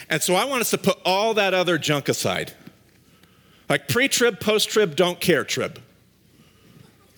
And 0.09 0.23
so 0.23 0.35
I 0.35 0.45
want 0.45 0.63
us 0.63 0.71
to 0.71 0.79
put 0.79 0.99
all 1.05 1.35
that 1.35 1.55
other 1.55 1.79
junk 1.79 2.09
aside. 2.09 2.53
Like 3.69 3.89
pre 3.89 4.09
trib, 4.09 4.41
post 4.41 4.71
trib, 4.71 4.97
don't 4.97 5.21
care 5.21 5.45
trib. 5.45 5.81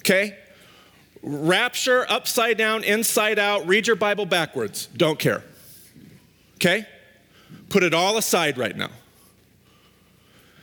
Okay? 0.01 0.37
Rapture, 1.27 2.05
upside 2.11 2.59
down, 2.59 2.85
inside 2.85 3.39
out, 3.39 3.67
read 3.67 3.87
your 3.87 3.97
Bible 3.97 4.27
backwards, 4.27 4.87
don't 4.95 5.19
care. 5.19 5.43
Okay? 6.57 6.87
Put 7.71 7.83
it 7.83 7.95
all 7.95 8.19
aside 8.19 8.59
right 8.59 8.77
now. 8.77 8.91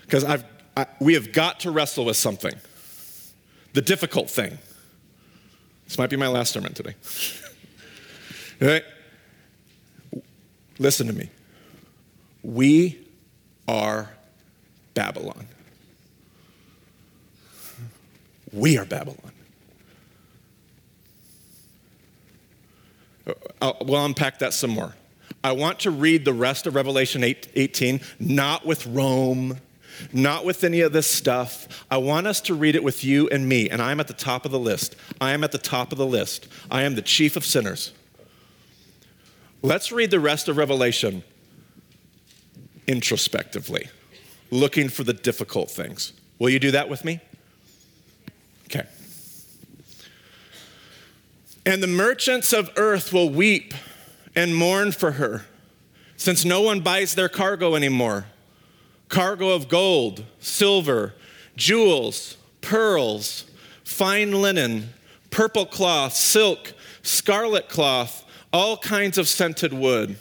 Because 0.04 0.24
I've, 0.24 0.46
I, 0.78 0.86
we 1.00 1.16
have 1.16 1.32
got 1.32 1.62
to 1.62 1.72
wrestle 1.72 2.06
with 2.06 2.18
something 2.18 2.54
the 3.74 3.82
difficult 3.82 4.30
thing. 4.30 4.58
This 5.86 5.98
might 5.98 6.10
be 6.10 6.18
my 6.18 6.28
last 6.28 6.54
sermon 6.54 6.74
today. 6.74 6.96
right? 8.62 8.84
Listen 10.78 11.08
to 11.08 11.14
me. 11.14 11.30
We 12.44 13.00
are 13.68 14.12
Babylon. 14.94 15.48
We 18.52 18.78
are 18.78 18.86
Babylon. 18.86 19.31
I'll, 23.62 23.78
we'll 23.82 24.06
unpack 24.06 24.40
that 24.40 24.54
some 24.54 24.72
more. 24.72 24.96
I 25.44 25.54
want 25.54 25.80
to 25.82 25.92
read 25.92 26.26
the 26.26 26.34
rest 26.34 26.68
of 26.68 26.76
Revelation 26.76 27.24
8, 27.24 27.50
18, 27.56 28.02
not 28.20 28.66
with 28.66 28.86
Rome 28.86 29.60
not 30.14 30.46
with 30.46 30.64
any 30.64 30.82
of 30.82 30.94
this 30.94 31.10
stuff. 31.10 31.86
I 31.90 31.98
want 31.98 32.28
us 32.28 32.42
to 32.42 32.54
read 32.54 32.76
it 32.76 32.84
with 32.84 33.04
you 33.04 33.28
and 33.30 33.48
me, 33.48 33.70
and 33.70 33.82
I'm 33.82 34.00
at 34.00 34.08
the 34.08 34.14
top 34.14 34.46
of 34.46 34.52
the 34.52 34.60
list. 34.60 34.96
I 35.20 35.32
am 35.32 35.44
at 35.44 35.52
the 35.52 35.58
top 35.58 35.92
of 35.92 35.98
the 35.98 36.06
list. 36.06 36.48
I 36.70 36.84
am 36.84 36.96
the 36.96 37.02
chief 37.02 37.36
of 37.36 37.46
sinners. 37.46 37.92
Let's 39.62 39.92
read 39.92 40.12
the 40.12 40.20
rest 40.20 40.48
of 40.48 40.58
Revelation 40.58 41.24
introspectively, 42.88 43.90
looking 44.50 44.90
for 44.90 45.04
the 45.04 45.14
difficult 45.14 45.70
things. 45.70 46.14
Will 46.40 46.50
you 46.50 46.60
do 46.60 46.72
that 46.72 46.90
with 46.90 47.06
me? 47.06 47.20
Okay. 48.66 48.88
And 51.66 51.84
the 51.84 51.88
merchants 51.88 52.54
of 52.54 52.72
earth 52.76 53.14
will 53.14 53.30
weep 53.30 53.74
and 54.36 54.56
mourn 54.56 54.92
for 54.92 55.14
her, 55.14 55.46
since 56.18 56.44
no 56.44 56.62
one 56.62 56.80
buys 56.80 57.14
their 57.14 57.30
cargo 57.30 57.76
anymore. 57.76 58.26
Cargo 59.10 59.50
of 59.50 59.68
gold, 59.68 60.26
silver, 60.40 61.14
jewels, 61.56 62.38
pearls, 62.62 63.46
fine 63.84 64.32
linen, 64.32 64.90
purple 65.30 65.66
cloth, 65.66 66.14
silk, 66.14 66.74
scarlet 67.04 67.70
cloth, 67.70 68.26
all 68.54 68.78
kinds 68.78 69.18
of 69.18 69.28
scented 69.28 69.74
wood, 69.74 70.18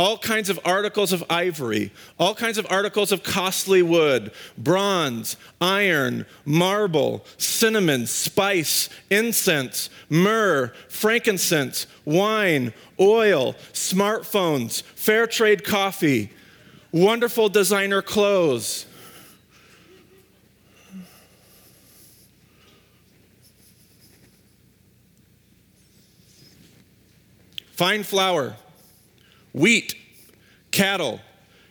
all 0.00 0.16
kinds 0.16 0.48
of 0.48 0.58
articles 0.64 1.12
of 1.12 1.22
ivory, 1.28 1.92
all 2.18 2.34
kinds 2.34 2.56
of 2.56 2.66
articles 2.70 3.12
of 3.12 3.22
costly 3.22 3.82
wood, 3.82 4.32
bronze, 4.56 5.36
iron, 5.60 6.24
marble, 6.46 7.22
cinnamon, 7.36 8.06
spice, 8.06 8.88
incense, 9.10 9.90
myrrh, 10.08 10.72
frankincense, 10.88 11.86
wine, 12.06 12.72
oil, 12.98 13.52
smartphones, 13.74 14.82
fair 14.94 15.26
trade 15.26 15.64
coffee 15.64 16.30
wonderful 16.92 17.50
designer 17.50 18.00
clothes. 18.00 18.86
Fine 27.72 28.02
flour, 28.02 28.56
wheat, 29.52 29.94
cattle, 30.70 31.20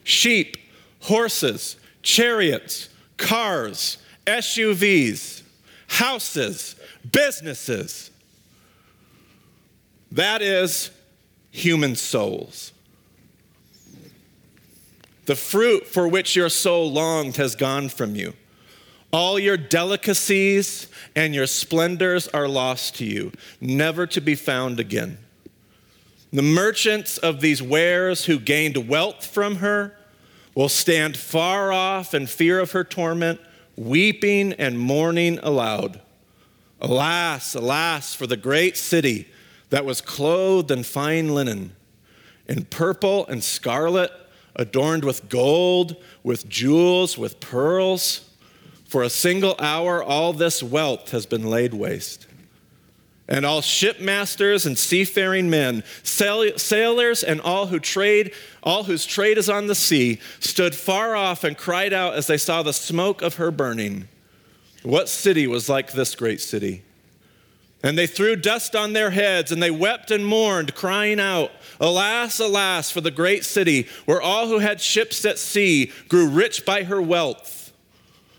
sheep, 0.03 0.57
horses, 1.01 1.77
chariots, 2.01 2.89
cars, 3.17 3.97
SUVs, 4.25 5.43
houses, 5.87 6.75
businesses. 7.11 8.11
That 10.11 10.41
is 10.41 10.91
human 11.51 11.95
souls. 11.95 12.73
The 15.25 15.35
fruit 15.35 15.85
for 15.85 16.07
which 16.07 16.35
your 16.35 16.49
soul 16.49 16.91
longed 16.91 17.37
has 17.37 17.55
gone 17.55 17.89
from 17.89 18.15
you. 18.15 18.33
All 19.11 19.39
your 19.39 19.57
delicacies 19.57 20.87
and 21.15 21.33
your 21.33 21.47
splendors 21.47 22.27
are 22.29 22.47
lost 22.47 22.95
to 22.95 23.05
you, 23.05 23.31
never 23.59 24.05
to 24.07 24.21
be 24.21 24.35
found 24.35 24.79
again. 24.79 25.17
The 26.31 26.41
merchants 26.41 27.17
of 27.17 27.41
these 27.41 27.61
wares 27.61 28.25
who 28.25 28.39
gained 28.39 28.87
wealth 28.87 29.25
from 29.25 29.57
her 29.57 29.95
will 30.53 30.69
stand 30.69 31.17
far 31.17 31.71
off 31.71 32.13
in 32.13 32.27
fear 32.27 32.59
of 32.59 32.71
her 32.71 32.83
torment, 32.83 33.39
weeping 33.75 34.53
and 34.53 34.77
mourning 34.77 35.39
aloud. 35.39 36.01
Alas, 36.81 37.55
alas, 37.55 38.13
for 38.13 38.27
the 38.27 38.37
great 38.37 38.77
city 38.77 39.27
that 39.69 39.85
was 39.85 40.01
clothed 40.01 40.71
in 40.71 40.83
fine 40.83 41.33
linen, 41.33 41.75
in 42.47 42.65
purple 42.65 43.25
and 43.27 43.43
scarlet 43.43 44.11
adorned 44.55 45.03
with 45.03 45.29
gold, 45.29 45.95
with 46.23 46.47
jewels, 46.49 47.17
with 47.17 47.39
pearls. 47.39 48.29
For 48.85 49.03
a 49.03 49.09
single 49.09 49.55
hour, 49.59 50.03
all 50.03 50.33
this 50.33 50.61
wealth 50.61 51.11
has 51.11 51.25
been 51.25 51.49
laid 51.49 51.73
waste. 51.73 52.27
And 53.29 53.45
all 53.45 53.61
shipmasters 53.61 54.65
and 54.65 54.75
seafaring 54.77 55.51
men, 55.51 55.83
sail- 56.01 56.57
sailors 56.57 57.23
and 57.23 57.39
all 57.39 57.67
who 57.67 57.79
trade, 57.79 58.33
all 58.63 58.85
whose 58.85 59.05
trade 59.05 59.37
is 59.37 59.49
on 59.49 59.67
the 59.67 59.75
sea, 59.75 60.19
stood 60.39 60.73
far 60.73 61.15
off 61.15 61.43
and 61.43 61.55
cried 61.55 61.93
out 61.93 62.15
as 62.15 62.25
they 62.25 62.37
saw 62.37 62.63
the 62.63 62.73
smoke 62.73 63.21
of 63.21 63.35
her 63.35 63.51
burning. 63.51 64.07
What 64.81 65.09
city 65.09 65.45
was 65.45 65.69
like 65.69 65.91
this 65.91 66.15
great 66.15 66.41
city? 66.41 66.81
And 67.83 67.97
they 67.97 68.07
threw 68.07 68.35
dust 68.35 68.75
on 68.75 68.93
their 68.93 69.11
heads, 69.11 69.51
and 69.51 69.63
they 69.63 69.71
wept 69.71 70.11
and 70.11 70.25
mourned, 70.25 70.75
crying 70.75 71.19
out, 71.19 71.51
Alas, 71.79 72.39
alas, 72.39 72.91
for 72.91 72.99
the 72.99 73.11
great 73.11 73.45
city, 73.45 73.87
where 74.05 74.21
all 74.21 74.47
who 74.47 74.59
had 74.59 74.81
ships 74.81 75.23
at 75.23 75.39
sea 75.39 75.91
grew 76.09 76.27
rich 76.27 76.65
by 76.65 76.83
her 76.83 77.01
wealth. 77.01 77.71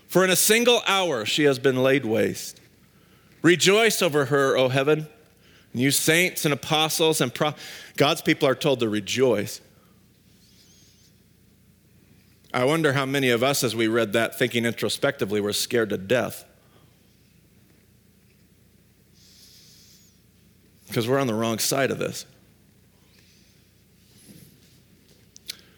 For 0.07 0.23
in 0.23 0.29
a 0.29 0.35
single 0.35 0.81
hour 0.85 1.25
she 1.25 1.45
has 1.45 1.57
been 1.57 1.81
laid 1.81 2.05
waste. 2.05 2.60
Rejoice 3.41 4.01
over 4.01 4.25
her, 4.25 4.57
O 4.57 4.69
heaven. 4.69 5.07
And 5.73 5.81
you 5.81 5.91
saints 5.91 6.45
and 6.45 6.53
apostles 6.53 7.21
and 7.21 7.31
God's 7.97 8.21
people 8.21 8.47
are 8.47 8.55
told 8.55 8.79
to 8.81 8.89
rejoice. 8.89 9.61
I 12.53 12.65
wonder 12.65 12.93
how 12.93 13.05
many 13.05 13.29
of 13.29 13.43
us, 13.43 13.63
as 13.63 13.75
we 13.75 13.87
read 13.87 14.13
that, 14.13 14.37
thinking 14.37 14.65
introspectively, 14.65 15.39
were 15.39 15.53
scared 15.53 15.89
to 15.89 15.97
death. 15.97 16.45
because 20.91 21.07
we're 21.07 21.19
on 21.19 21.27
the 21.27 21.33
wrong 21.33 21.57
side 21.57 21.89
of 21.89 21.99
this. 21.99 22.25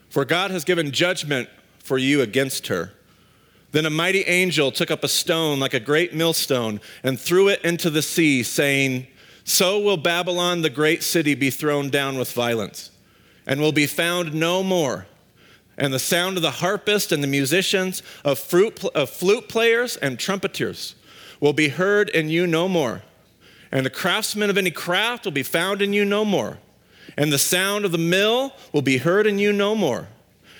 For 0.09 0.25
God 0.25 0.49
has 0.49 0.63
given 0.63 0.91
judgment 0.91 1.49
for 1.77 1.99
you 1.99 2.21
against 2.21 2.65
her. 2.67 2.93
Then 3.73 3.85
a 3.85 3.89
mighty 3.89 4.21
angel 4.21 4.71
took 4.71 4.89
up 4.89 5.03
a 5.03 5.09
stone 5.09 5.59
like 5.59 5.73
a 5.73 5.79
great 5.81 6.13
millstone 6.13 6.79
and 7.03 7.19
threw 7.19 7.49
it 7.49 7.61
into 7.65 7.89
the 7.89 8.01
sea, 8.01 8.41
saying, 8.41 9.07
So 9.43 9.79
will 9.79 9.97
Babylon, 9.97 10.61
the 10.61 10.69
great 10.69 11.03
city, 11.03 11.35
be 11.35 11.49
thrown 11.49 11.89
down 11.89 12.17
with 12.17 12.31
violence, 12.31 12.89
and 13.45 13.59
will 13.59 13.73
be 13.73 13.85
found 13.85 14.33
no 14.33 14.63
more. 14.63 15.07
And 15.77 15.93
the 15.93 15.99
sound 15.99 16.37
of 16.37 16.43
the 16.43 16.51
harpist 16.51 17.11
and 17.11 17.21
the 17.21 17.27
musicians, 17.27 18.01
of, 18.23 18.39
fruit, 18.39 18.85
of 18.95 19.09
flute 19.09 19.49
players 19.49 19.97
and 19.97 20.17
trumpeters, 20.17 20.95
will 21.41 21.51
be 21.51 21.67
heard 21.67 22.07
in 22.09 22.29
you 22.29 22.47
no 22.47 22.69
more 22.69 23.01
and 23.73 23.87
the 23.87 23.89
craftsmen 23.89 24.51
of 24.51 24.57
any 24.57 24.69
craft 24.69 25.25
will 25.25 25.31
be 25.31 25.41
found 25.41 25.81
in 25.81 25.93
you 25.93 26.05
no 26.05 26.23
more. 26.23 26.59
And 27.17 27.33
the 27.33 27.39
sound 27.39 27.85
of 27.85 27.91
the 27.91 27.97
mill 27.97 28.53
will 28.71 28.83
be 28.83 28.99
heard 28.99 29.25
in 29.25 29.39
you 29.39 29.51
no 29.51 29.73
more. 29.73 30.07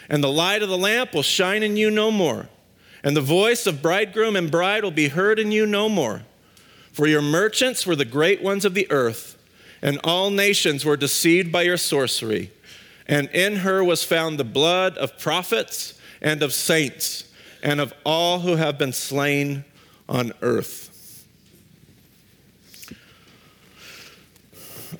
And 0.10 0.24
the 0.24 0.32
light 0.32 0.64
of 0.64 0.70
the 0.70 0.78
lamp 0.80 1.14
will 1.14 1.22
shine 1.22 1.62
in 1.62 1.78
you 1.78 1.92
no 1.92 2.10
more. 2.10 2.50
And 3.04 3.18
the 3.18 3.22
voice 3.22 3.68
of 3.68 3.82
bridegroom 3.82 4.36
and 4.36 4.50
bride 4.50 4.84
will 4.84 4.92
be 4.92 5.10
heard 5.10 5.40
in 5.40 5.52
you 5.52 5.66
no 5.66 5.90
more. 5.90 6.24
For 6.94 7.08
your 7.08 7.22
merchants 7.22 7.86
were 7.86 7.96
the 7.96 8.06
great 8.06 8.42
ones 8.42 8.66
of 8.66 8.76
the 8.76 8.90
earth, 8.92 9.38
and 9.82 10.00
all 10.04 10.30
nations 10.30 10.86
were 10.86 10.96
deceived 10.96 11.52
by 11.52 11.64
your 11.64 11.78
sorcery. 11.78 12.52
And 13.08 13.30
in 13.30 13.58
her 13.58 13.84
was 13.84 14.04
found 14.04 14.40
the 14.40 14.46
blood 14.46 14.98
of 14.98 15.20
prophets 15.20 16.00
and 16.22 16.42
of 16.42 16.54
saints 16.54 17.26
and 17.62 17.82
of 17.82 17.94
all 18.06 18.40
who 18.40 18.56
have 18.56 18.78
been 18.78 18.94
slain 18.94 19.66
on 20.08 20.32
earth. 20.42 20.90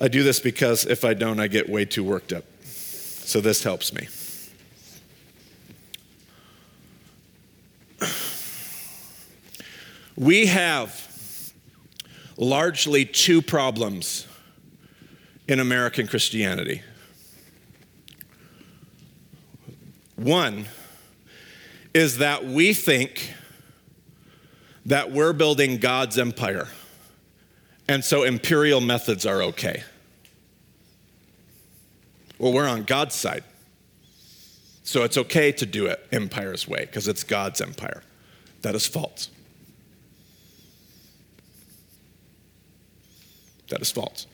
I 0.00 0.08
do 0.08 0.22
this 0.22 0.40
because 0.40 0.84
if 0.84 1.04
I 1.04 1.14
don't, 1.14 1.38
I 1.38 1.46
get 1.46 1.68
way 1.68 1.84
too 1.84 2.02
worked 2.02 2.32
up. 2.32 2.44
So 2.64 3.40
this 3.40 3.62
helps 3.62 3.92
me. 3.92 4.08
We 10.16 10.46
have 10.46 11.52
largely 12.36 13.04
two 13.04 13.42
problems 13.42 14.26
in 15.48 15.60
American 15.60 16.06
Christianity. 16.06 16.82
One 20.16 20.66
is 21.92 22.18
that 22.18 22.44
we 22.44 22.74
think 22.74 23.32
that 24.86 25.10
we're 25.10 25.32
building 25.32 25.78
God's 25.78 26.18
empire. 26.18 26.68
And 27.88 28.04
so 28.04 28.22
imperial 28.22 28.80
methods 28.80 29.26
are 29.26 29.42
okay. 29.42 29.82
Well, 32.38 32.52
we're 32.52 32.68
on 32.68 32.84
God's 32.84 33.14
side. 33.14 33.44
So 34.82 35.02
it's 35.02 35.16
okay 35.16 35.50
to 35.52 35.66
do 35.66 35.86
it 35.86 36.06
empire's 36.12 36.68
way 36.68 36.80
because 36.80 37.08
it's 37.08 37.24
God's 37.24 37.60
empire. 37.60 38.02
That 38.62 38.74
is 38.74 38.86
false. 38.86 39.30
That 43.74 43.82
is 43.82 43.90
false. 43.90 44.28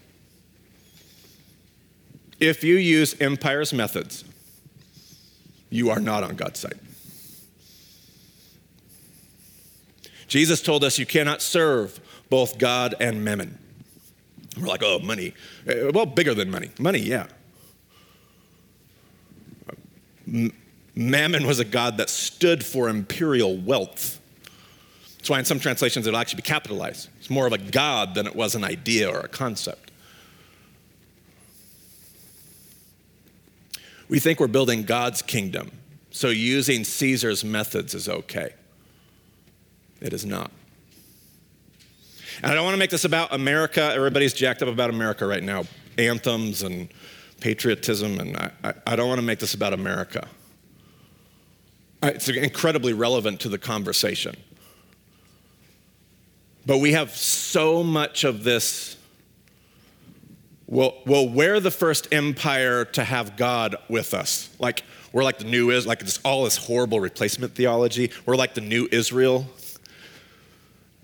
If 2.38 2.62
you 2.62 2.76
use 2.76 3.18
empire's 3.22 3.72
methods, 3.72 4.22
you 5.70 5.88
are 5.88 5.98
not 5.98 6.22
on 6.22 6.37
God's 6.37 6.61
side. 6.61 6.79
Jesus 10.29 10.61
told 10.61 10.85
us 10.85 10.98
you 10.98 11.07
cannot 11.07 11.40
serve 11.40 11.98
both 12.29 12.59
God 12.59 12.94
and 13.00 13.24
mammon. 13.24 13.59
We're 14.61 14.66
like, 14.66 14.83
oh, 14.85 14.98
money. 14.98 15.33
Uh, 15.66 15.90
well, 15.94 16.05
bigger 16.05 16.35
than 16.35 16.50
money. 16.50 16.68
Money, 16.79 16.98
yeah. 16.98 17.29
Mammon 20.94 21.46
was 21.46 21.61
a 21.61 21.64
god 21.64 21.96
that 21.96 22.11
stood 22.11 22.62
for 22.62 22.90
imperial 22.90 23.57
wealth. 23.57 24.20
That's 25.21 25.29
why 25.29 25.39
in 25.39 25.45
some 25.45 25.61
translations 25.61 26.07
it'll 26.07 26.19
actually 26.19 26.39
be 26.39 26.49
capitalized. 26.49 27.11
It's 27.19 27.29
more 27.29 27.47
of 27.47 27.53
a 27.53 27.59
god 27.59 28.15
than 28.15 28.27
it 28.27 28.35
was 28.35 28.55
an 28.55 28.65
idea 28.65 29.07
or 29.11 29.21
a 29.21 29.29
concept. 29.29 29.91
We 34.09 34.19
think 34.19 34.41
we're 34.41 34.47
building 34.47 34.85
God's 34.85 35.21
kingdom, 35.21 35.73
so 36.11 36.31
using 36.31 36.85
Caesar's 36.85 37.45
methods 37.45 37.95
is 37.95 38.09
okay. 38.09 38.55
It 40.01 40.15
is 40.15 40.25
not. 40.25 40.51
And 42.43 42.51
I 42.51 42.55
don't 42.55 42.65
want 42.65 42.73
to 42.73 42.79
make 42.79 42.89
this 42.89 43.05
about 43.05 43.35
America. 43.35 43.93
Everybody's 43.95 44.33
jacked 44.33 44.63
up 44.63 44.69
about 44.69 44.89
America 44.89 45.27
right 45.27 45.43
now 45.43 45.65
anthems 45.99 46.63
and 46.63 46.89
patriotism, 47.41 48.19
and 48.19 48.39
I, 48.39 48.73
I 48.87 48.97
don't 48.97 49.07
want 49.07 49.19
to 49.19 49.27
make 49.27 49.39
this 49.39 49.53
about 49.53 49.75
America. 49.75 50.27
It's 52.03 52.27
incredibly 52.31 52.95
relevant 52.95 53.39
to 53.41 53.51
the 53.51 53.59
conversation. 53.59 54.35
But 56.66 56.79
we 56.79 56.92
have 56.92 57.11
so 57.11 57.83
much 57.83 58.25
of 58.25 58.44
this. 58.44 58.96
Well, 60.66 60.94
well, 61.07 61.29
we're 61.29 61.59
the 61.61 61.70
first 61.70 62.12
empire 62.12 62.85
to 62.85 63.03
have 63.03 63.37
God 63.37 63.77
with 63.88 64.14
us. 64.14 64.49
Like, 64.59 64.85
we're 65.12 65.25
like 65.25 65.38
the 65.38 65.44
new 65.44 65.70
is 65.70 65.87
like 65.87 65.99
this 66.01 66.20
all 66.25 66.44
this 66.44 66.57
horrible 66.57 67.01
replacement 67.01 67.55
theology. 67.55 68.12
We're 68.27 68.37
like 68.37 68.55
the 68.55 68.61
new 68.61 68.88
Israel. 68.92 69.46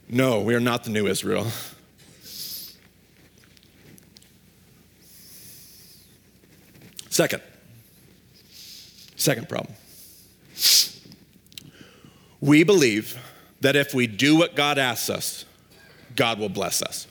No, 0.09 0.41
we 0.41 0.55
are 0.55 0.61
not 0.61 0.85
the 0.85 0.91
new 0.91 1.09
Israel. 1.09 1.49
Second, 7.11 7.43
second 9.17 9.49
problem. 9.49 9.75
We 12.41 12.63
believe 12.63 13.19
that 13.61 13.77
if 13.77 13.95
we 13.95 14.07
do 14.07 14.37
what 14.37 14.55
God 14.55 14.79
asks 14.79 15.11
us, 15.11 15.45
God 16.15 16.39
will 16.39 16.49
bless 16.49 16.83
us. 16.83 17.07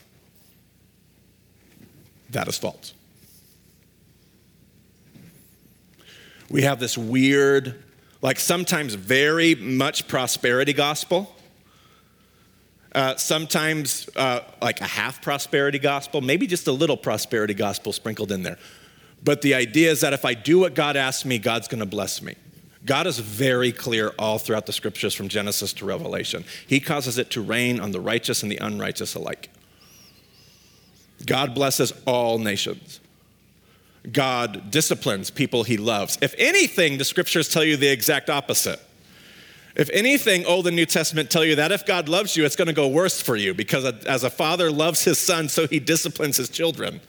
That 2.29 2.47
is 2.47 2.58
false. 2.58 2.93
We 6.49 6.62
have 6.63 6.79
this 6.79 6.97
weird, 6.97 7.84
like 8.21 8.39
sometimes 8.39 8.93
very 8.93 9.55
much 9.55 10.08
prosperity 10.08 10.73
gospel 10.73 11.36
uh, 12.95 13.17
sometimes 13.17 14.10
uh, 14.15 14.39
like 14.62 14.79
a 14.79 14.86
half 14.86 15.21
prosperity 15.21 15.77
gospel, 15.77 16.21
maybe 16.21 16.47
just 16.47 16.65
a 16.67 16.71
little 16.71 16.95
prosperity 16.95 17.53
gospel 17.53 17.91
sprinkled 17.91 18.31
in 18.31 18.41
there. 18.41 18.58
But 19.21 19.41
the 19.41 19.53
idea 19.53 19.91
is 19.91 20.01
that 20.01 20.13
if 20.13 20.23
I 20.23 20.34
do 20.34 20.60
what 20.60 20.75
God 20.75 20.95
asks 20.95 21.25
me, 21.25 21.38
God's 21.38 21.67
going 21.67 21.81
to 21.81 21.86
bless 21.86 22.21
me. 22.21 22.36
God 22.86 23.08
is 23.08 23.17
very 23.17 23.71
clear 23.71 24.13
all 24.19 24.38
throughout 24.38 24.67
the 24.67 24.74
scriptures 24.74 25.13
from 25.13 25.28
Genesis 25.28 25.74
to 25.74 25.86
Revelation. 25.86 26.45
He 26.67 26.80
causes 26.80 27.17
it 27.17 27.32
to 27.32 27.41
rain 27.41 27.80
on 27.80 27.91
the 27.91 28.00
righteous 28.00 28.43
and 28.43 28.52
the 28.52 28.58
unrighteous 28.58 29.15
alike. 29.15 29.50
God 31.26 31.56
blesses 31.56 31.93
all 32.06 32.38
nations. 32.38 33.00
God 34.12 34.69
disciplines 34.69 35.32
people 35.32 35.63
he 35.63 35.78
loves. 35.78 36.17
If 36.21 36.36
anything, 36.38 36.98
the 36.98 37.06
scriptures 37.06 37.50
tell 37.50 37.63
you 37.63 37.76
the 37.76 37.91
exact 37.91 38.30
opposite. 38.30 38.80
If 39.76 39.89
anything, 39.89 40.45
Old 40.45 40.67
and 40.67 40.76
New 40.76 40.86
Testament 40.86 41.30
tell 41.30 41.43
you 41.43 41.56
that 41.56 41.71
if 41.71 41.86
God 41.86 42.08
loves 42.08 42.38
you, 42.38 42.45
it's 42.45 42.56
going 42.56 42.67
to 42.67 42.74
go 42.74 42.88
worse 42.88 43.21
for 43.21 43.36
you 43.36 43.54
because 43.54 43.84
as 44.06 44.24
a 44.24 44.30
father 44.30 44.71
loves 44.71 45.04
his 45.04 45.17
son, 45.17 45.50
so 45.50 45.67
he 45.67 45.80
disciplines 45.80 46.38
his 46.38 46.50
children. 46.50 47.02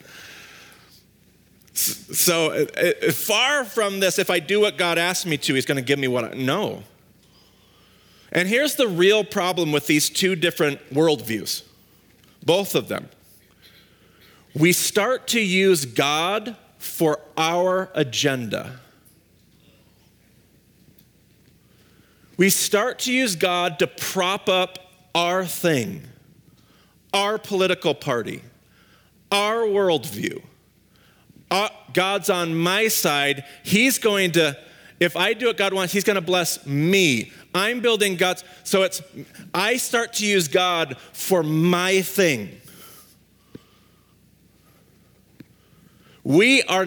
So, 1.77 2.51
uh, 2.51 2.65
uh, 2.75 3.11
far 3.11 3.63
from 3.63 3.99
this, 3.99 4.17
if 4.17 4.31
I 4.31 4.39
do 4.39 4.59
what 4.61 4.77
God 4.77 4.97
asks 4.97 5.27
me 5.27 5.37
to, 5.37 5.53
he's 5.53 5.65
going 5.65 5.75
to 5.75 5.83
give 5.83 5.99
me 5.99 6.07
what 6.07 6.23
I 6.23 6.31
know. 6.31 6.83
And 8.31 8.47
here's 8.47 8.75
the 8.75 8.87
real 8.87 9.23
problem 9.23 9.71
with 9.71 9.85
these 9.85 10.09
two 10.09 10.35
different 10.35 10.79
worldviews, 10.91 11.63
both 12.43 12.73
of 12.73 12.87
them. 12.87 13.09
We 14.55 14.73
start 14.73 15.27
to 15.29 15.39
use 15.39 15.85
God 15.85 16.57
for 16.79 17.19
our 17.37 17.91
agenda. 17.93 18.79
We 22.37 22.49
start 22.49 22.99
to 22.99 23.13
use 23.13 23.35
God 23.35 23.77
to 23.79 23.87
prop 23.87 24.49
up 24.49 24.79
our 25.13 25.45
thing, 25.45 26.03
our 27.13 27.37
political 27.37 27.93
party, 27.93 28.41
our 29.31 29.59
worldview. 29.59 30.41
Uh, 31.49 31.69
God's 31.93 32.29
on 32.29 32.55
my 32.55 32.87
side. 32.87 33.45
He's 33.63 33.97
going 33.97 34.31
to, 34.33 34.57
if 34.99 35.15
I 35.15 35.33
do 35.33 35.47
what 35.47 35.57
God 35.57 35.73
wants, 35.73 35.93
He's 35.93 36.03
going 36.03 36.15
to 36.15 36.21
bless 36.21 36.65
me. 36.65 37.31
I'm 37.53 37.79
building 37.79 38.15
God's, 38.15 38.43
so 38.63 38.83
it's, 38.83 39.01
I 39.53 39.77
start 39.77 40.13
to 40.13 40.25
use 40.25 40.47
God 40.47 40.97
for 41.13 41.43
my 41.43 42.01
thing. 42.01 42.61
We 46.23 46.61
are, 46.63 46.85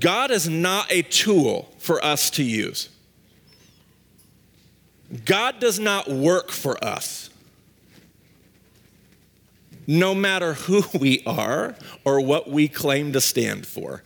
God 0.00 0.32
is 0.32 0.48
not 0.48 0.90
a 0.90 1.02
tool 1.02 1.72
for 1.78 2.04
us 2.04 2.30
to 2.30 2.42
use. 2.42 2.88
God 5.24 5.60
does 5.60 5.78
not 5.78 6.08
work 6.08 6.50
for 6.50 6.82
us. 6.84 7.27
No 9.88 10.14
matter 10.14 10.52
who 10.54 10.84
we 11.00 11.24
are 11.26 11.74
or 12.04 12.20
what 12.20 12.48
we 12.48 12.68
claim 12.68 13.12
to 13.14 13.20
stand 13.20 13.66
for. 13.66 14.04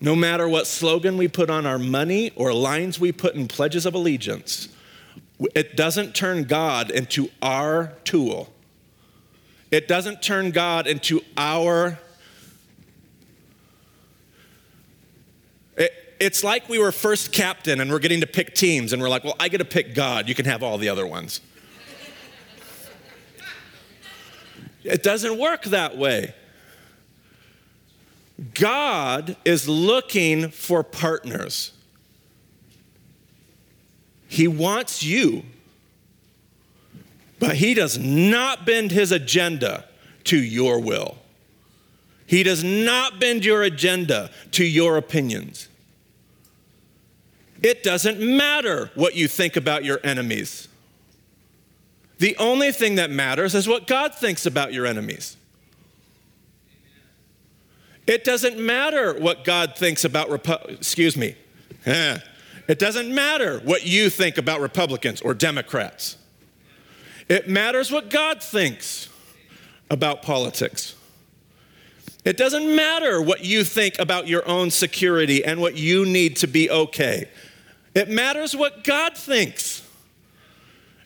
No 0.00 0.14
matter 0.14 0.46
what 0.46 0.66
slogan 0.66 1.16
we 1.16 1.28
put 1.28 1.48
on 1.48 1.64
our 1.64 1.78
money 1.78 2.30
or 2.36 2.52
lines 2.52 3.00
we 3.00 3.10
put 3.10 3.34
in 3.34 3.48
pledges 3.48 3.86
of 3.86 3.94
allegiance, 3.94 4.68
it 5.54 5.76
doesn't 5.76 6.14
turn 6.14 6.44
God 6.44 6.90
into 6.90 7.30
our 7.40 7.94
tool. 8.04 8.52
It 9.70 9.88
doesn't 9.88 10.22
turn 10.22 10.50
God 10.50 10.86
into 10.86 11.22
our. 11.38 11.98
It, 15.76 15.92
it's 16.20 16.44
like 16.44 16.68
we 16.68 16.78
were 16.78 16.92
first 16.92 17.32
captain 17.32 17.80
and 17.80 17.90
we're 17.90 17.98
getting 17.98 18.20
to 18.20 18.26
pick 18.26 18.54
teams, 18.54 18.92
and 18.92 19.00
we're 19.00 19.08
like, 19.08 19.24
well, 19.24 19.36
I 19.40 19.48
get 19.48 19.58
to 19.58 19.64
pick 19.64 19.94
God. 19.94 20.28
You 20.28 20.34
can 20.34 20.44
have 20.44 20.62
all 20.62 20.76
the 20.76 20.90
other 20.90 21.06
ones. 21.06 21.40
It 24.84 25.02
doesn't 25.02 25.38
work 25.38 25.64
that 25.64 25.96
way. 25.96 26.34
God 28.52 29.36
is 29.44 29.68
looking 29.68 30.50
for 30.50 30.82
partners. 30.82 31.72
He 34.28 34.48
wants 34.48 35.02
you, 35.02 35.44
but 37.38 37.56
He 37.56 37.74
does 37.74 37.98
not 37.98 38.66
bend 38.66 38.90
His 38.90 39.12
agenda 39.12 39.84
to 40.24 40.36
your 40.36 40.80
will. 40.80 41.16
He 42.26 42.42
does 42.42 42.64
not 42.64 43.20
bend 43.20 43.44
your 43.44 43.62
agenda 43.62 44.30
to 44.52 44.64
your 44.64 44.96
opinions. 44.96 45.68
It 47.62 47.82
doesn't 47.82 48.18
matter 48.20 48.90
what 48.94 49.14
you 49.14 49.28
think 49.28 49.56
about 49.56 49.84
your 49.84 50.00
enemies. 50.02 50.68
The 52.24 52.38
only 52.38 52.72
thing 52.72 52.94
that 52.94 53.10
matters 53.10 53.54
is 53.54 53.68
what 53.68 53.86
God 53.86 54.14
thinks 54.14 54.46
about 54.46 54.72
your 54.72 54.86
enemies. 54.86 55.36
It 58.06 58.24
doesn't 58.24 58.58
matter 58.58 59.12
what 59.20 59.44
God 59.44 59.76
thinks 59.76 60.06
about, 60.06 60.30
Repu- 60.30 60.70
excuse 60.70 61.18
me, 61.18 61.36
it 61.84 62.78
doesn't 62.78 63.14
matter 63.14 63.58
what 63.58 63.84
you 63.84 64.08
think 64.08 64.38
about 64.38 64.62
Republicans 64.62 65.20
or 65.20 65.34
Democrats. 65.34 66.16
It 67.28 67.46
matters 67.46 67.92
what 67.92 68.08
God 68.08 68.42
thinks 68.42 69.10
about 69.90 70.22
politics. 70.22 70.94
It 72.24 72.38
doesn't 72.38 72.74
matter 72.74 73.20
what 73.20 73.44
you 73.44 73.64
think 73.64 73.98
about 73.98 74.28
your 74.28 74.48
own 74.48 74.70
security 74.70 75.44
and 75.44 75.60
what 75.60 75.76
you 75.76 76.06
need 76.06 76.36
to 76.36 76.46
be 76.46 76.70
okay. 76.70 77.28
It 77.94 78.08
matters 78.08 78.56
what 78.56 78.82
God 78.82 79.14
thinks. 79.14 79.73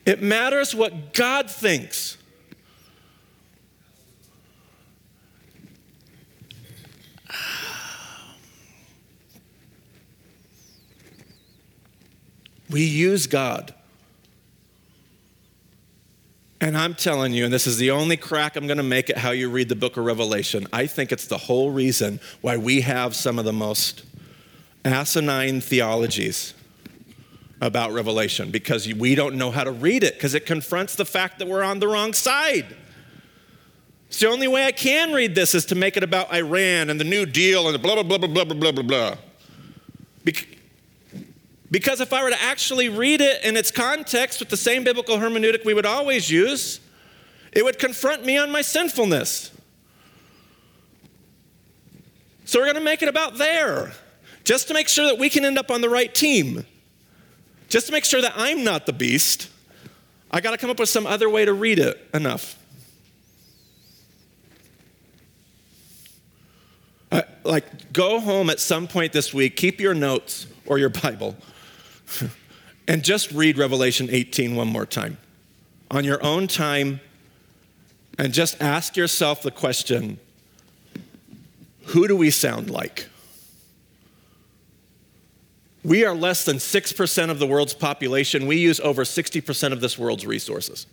It 0.08 0.22
matters 0.22 0.74
what 0.74 1.12
God 1.12 1.50
thinks. 1.50 2.16
We 12.70 12.84
use 12.84 13.26
God. 13.26 13.74
And 16.58 16.74
I'm 16.74 16.94
telling 16.94 17.34
you, 17.34 17.44
and 17.44 17.52
this 17.52 17.66
is 17.66 17.76
the 17.76 17.90
only 17.90 18.16
crack 18.16 18.56
I'm 18.56 18.66
going 18.66 18.78
to 18.78 18.82
make 18.82 19.10
at 19.10 19.18
how 19.18 19.32
you 19.32 19.50
read 19.50 19.68
the 19.68 19.76
book 19.76 19.98
of 19.98 20.06
Revelation, 20.06 20.66
I 20.72 20.86
think 20.86 21.12
it's 21.12 21.26
the 21.26 21.36
whole 21.36 21.70
reason 21.70 22.18
why 22.40 22.56
we 22.56 22.80
have 22.80 23.14
some 23.14 23.38
of 23.38 23.44
the 23.44 23.52
most 23.52 24.04
asinine 24.86 25.60
theologies 25.60 26.54
about 27.60 27.92
Revelation 27.92 28.50
because 28.50 28.92
we 28.92 29.14
don't 29.14 29.36
know 29.36 29.50
how 29.50 29.64
to 29.64 29.72
read 29.72 30.04
it 30.04 30.14
because 30.14 30.34
it 30.34 30.46
confronts 30.46 30.94
the 30.94 31.04
fact 31.04 31.38
that 31.38 31.48
we're 31.48 31.62
on 31.62 31.80
the 31.80 31.88
wrong 31.88 32.12
side. 32.12 32.66
It's 34.08 34.20
the 34.20 34.28
only 34.28 34.48
way 34.48 34.64
I 34.64 34.72
can 34.72 35.12
read 35.12 35.34
this 35.34 35.54
is 35.54 35.66
to 35.66 35.74
make 35.74 35.96
it 35.96 36.02
about 36.02 36.32
Iran 36.32 36.88
and 36.88 36.98
the 36.98 37.04
New 37.04 37.26
Deal 37.26 37.66
and 37.66 37.74
the 37.74 37.78
blah, 37.78 37.94
blah, 37.94 38.02
blah, 38.02 38.18
blah, 38.18 38.44
blah, 38.44 38.54
blah, 38.54 38.72
blah, 38.72 38.82
blah. 38.82 39.16
Because 41.70 42.00
if 42.00 42.12
I 42.12 42.22
were 42.22 42.30
to 42.30 42.42
actually 42.42 42.88
read 42.88 43.20
it 43.20 43.44
in 43.44 43.56
its 43.56 43.70
context 43.70 44.40
with 44.40 44.48
the 44.48 44.56
same 44.56 44.84
biblical 44.84 45.18
hermeneutic 45.18 45.66
we 45.66 45.74
would 45.74 45.84
always 45.84 46.30
use, 46.30 46.80
it 47.52 47.64
would 47.64 47.78
confront 47.78 48.24
me 48.24 48.38
on 48.38 48.50
my 48.50 48.62
sinfulness. 48.62 49.50
So 52.46 52.58
we're 52.58 52.64
going 52.64 52.76
to 52.76 52.80
make 52.80 53.02
it 53.02 53.08
about 53.08 53.36
there, 53.36 53.92
just 54.44 54.68
to 54.68 54.74
make 54.74 54.88
sure 54.88 55.04
that 55.04 55.18
we 55.18 55.28
can 55.28 55.44
end 55.44 55.58
up 55.58 55.70
on 55.70 55.82
the 55.82 55.90
right 55.90 56.14
team. 56.14 56.64
Just 57.68 57.86
to 57.86 57.92
make 57.92 58.04
sure 58.04 58.22
that 58.22 58.32
I'm 58.34 58.64
not 58.64 58.86
the 58.86 58.92
beast, 58.92 59.48
I 60.30 60.40
got 60.40 60.52
to 60.52 60.56
come 60.56 60.70
up 60.70 60.78
with 60.78 60.88
some 60.88 61.06
other 61.06 61.28
way 61.28 61.44
to 61.44 61.52
read 61.52 61.78
it 61.78 62.08
enough. 62.14 62.58
Uh, 67.12 67.22
like, 67.44 67.92
go 67.92 68.20
home 68.20 68.50
at 68.50 68.60
some 68.60 68.86
point 68.86 69.12
this 69.12 69.32
week, 69.32 69.56
keep 69.56 69.80
your 69.80 69.94
notes 69.94 70.46
or 70.66 70.78
your 70.78 70.88
Bible, 70.88 71.36
and 72.88 73.02
just 73.02 73.30
read 73.32 73.56
Revelation 73.56 74.08
18 74.10 74.56
one 74.56 74.68
more 74.68 74.86
time 74.86 75.18
on 75.90 76.04
your 76.04 76.22
own 76.22 76.46
time, 76.46 77.00
and 78.18 78.32
just 78.32 78.60
ask 78.60 78.96
yourself 78.96 79.42
the 79.42 79.50
question 79.50 80.18
who 81.86 82.06
do 82.06 82.14
we 82.14 82.30
sound 82.30 82.68
like? 82.68 83.08
We 85.84 86.04
are 86.04 86.14
less 86.14 86.44
than 86.44 86.56
6% 86.56 87.30
of 87.30 87.38
the 87.38 87.46
world's 87.46 87.74
population. 87.74 88.46
We 88.46 88.56
use 88.56 88.80
over 88.80 89.04
60% 89.04 89.72
of 89.72 89.80
this 89.80 89.98
world's 89.98 90.26
resources. 90.26 90.86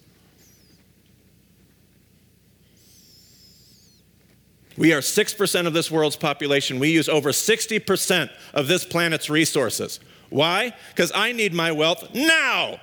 We 4.78 4.94
are 4.94 5.00
6% 5.00 5.68
of 5.68 5.74
this 5.74 5.90
world's 5.90 6.18
population. 6.18 6.80
We 6.80 6.90
use 6.90 7.08
over 7.08 7.32
60% 7.32 8.30
of 8.54 8.68
this 8.68 8.86
planet's 8.86 9.30
resources. 9.30 10.00
Why? 10.30 10.74
Because 10.90 11.12
I 11.16 11.32
need 11.32 11.54
my 11.54 11.72
wealth 11.72 12.14
now. 12.14 12.80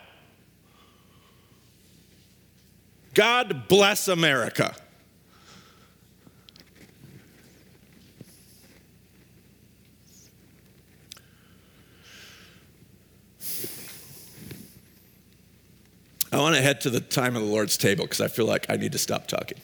God 3.14 3.68
bless 3.68 4.08
America. 4.08 4.74
I 16.32 16.38
want 16.38 16.56
to 16.56 16.62
head 16.62 16.80
to 16.82 16.90
the 16.90 17.00
time 17.00 17.36
of 17.36 17.42
the 17.42 17.48
Lord's 17.48 17.76
table 17.76 18.04
because 18.06 18.22
I 18.22 18.28
feel 18.28 18.46
like 18.46 18.64
I 18.70 18.76
need 18.76 18.92
to 18.92 18.98
stop 18.98 19.26
talking. 19.26 19.58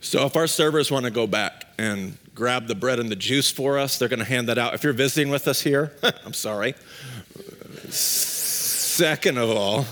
So, 0.00 0.26
if 0.26 0.36
our 0.36 0.48
servers 0.48 0.90
want 0.90 1.04
to 1.04 1.12
go 1.12 1.28
back 1.28 1.66
and 1.78 2.18
grab 2.34 2.66
the 2.66 2.74
bread 2.74 2.98
and 2.98 3.08
the 3.08 3.16
juice 3.16 3.48
for 3.48 3.78
us, 3.78 3.96
they're 3.96 4.08
going 4.08 4.18
to 4.18 4.24
hand 4.24 4.48
that 4.48 4.58
out. 4.58 4.74
If 4.74 4.82
you're 4.82 4.92
visiting 4.92 5.30
with 5.30 5.46
us 5.46 5.62
here, 5.62 5.92
I'm 6.24 6.32
sorry. 6.32 6.74
Second 7.88 9.38
of 9.38 9.50
all, 9.50 9.86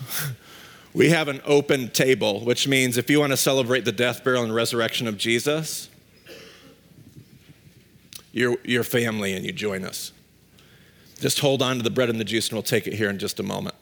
we 0.92 1.08
have 1.08 1.28
an 1.28 1.40
open 1.46 1.88
table, 1.88 2.44
which 2.44 2.68
means 2.68 2.98
if 2.98 3.08
you 3.08 3.20
want 3.20 3.32
to 3.32 3.38
celebrate 3.38 3.86
the 3.86 3.92
death, 3.92 4.22
burial, 4.22 4.44
and 4.44 4.54
resurrection 4.54 5.08
of 5.08 5.16
Jesus, 5.16 5.88
you're, 8.32 8.58
you're 8.64 8.84
family 8.84 9.32
and 9.32 9.46
you 9.46 9.52
join 9.52 9.84
us. 9.84 10.12
Just 11.22 11.38
hold 11.38 11.62
on 11.62 11.76
to 11.76 11.84
the 11.84 11.90
bread 11.90 12.10
and 12.10 12.18
the 12.18 12.24
juice, 12.24 12.48
and 12.48 12.56
we'll 12.56 12.64
take 12.64 12.88
it 12.88 12.94
here 12.94 13.08
in 13.08 13.16
just 13.16 13.38
a 13.38 13.44
moment. 13.44 13.76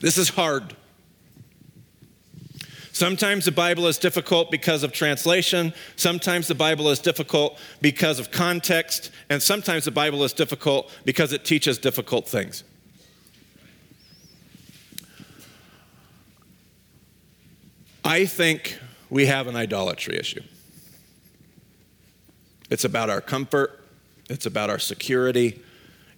This 0.00 0.18
is 0.18 0.30
hard. 0.30 0.74
Sometimes 2.90 3.44
the 3.44 3.52
Bible 3.52 3.86
is 3.86 3.96
difficult 3.96 4.50
because 4.50 4.82
of 4.82 4.90
translation, 4.90 5.72
sometimes 5.94 6.48
the 6.48 6.56
Bible 6.56 6.88
is 6.88 6.98
difficult 6.98 7.60
because 7.80 8.18
of 8.18 8.32
context, 8.32 9.12
and 9.30 9.40
sometimes 9.40 9.84
the 9.84 9.92
Bible 9.92 10.24
is 10.24 10.32
difficult 10.32 10.90
because 11.04 11.32
it 11.32 11.44
teaches 11.44 11.78
difficult 11.78 12.26
things. 12.26 12.64
I 18.04 18.26
think 18.26 18.80
we 19.10 19.26
have 19.26 19.46
an 19.46 19.54
idolatry 19.54 20.18
issue. 20.18 20.42
It's 22.70 22.84
about 22.84 23.10
our 23.10 23.20
comfort, 23.20 23.84
it's 24.28 24.46
about 24.46 24.70
our 24.70 24.78
security, 24.78 25.62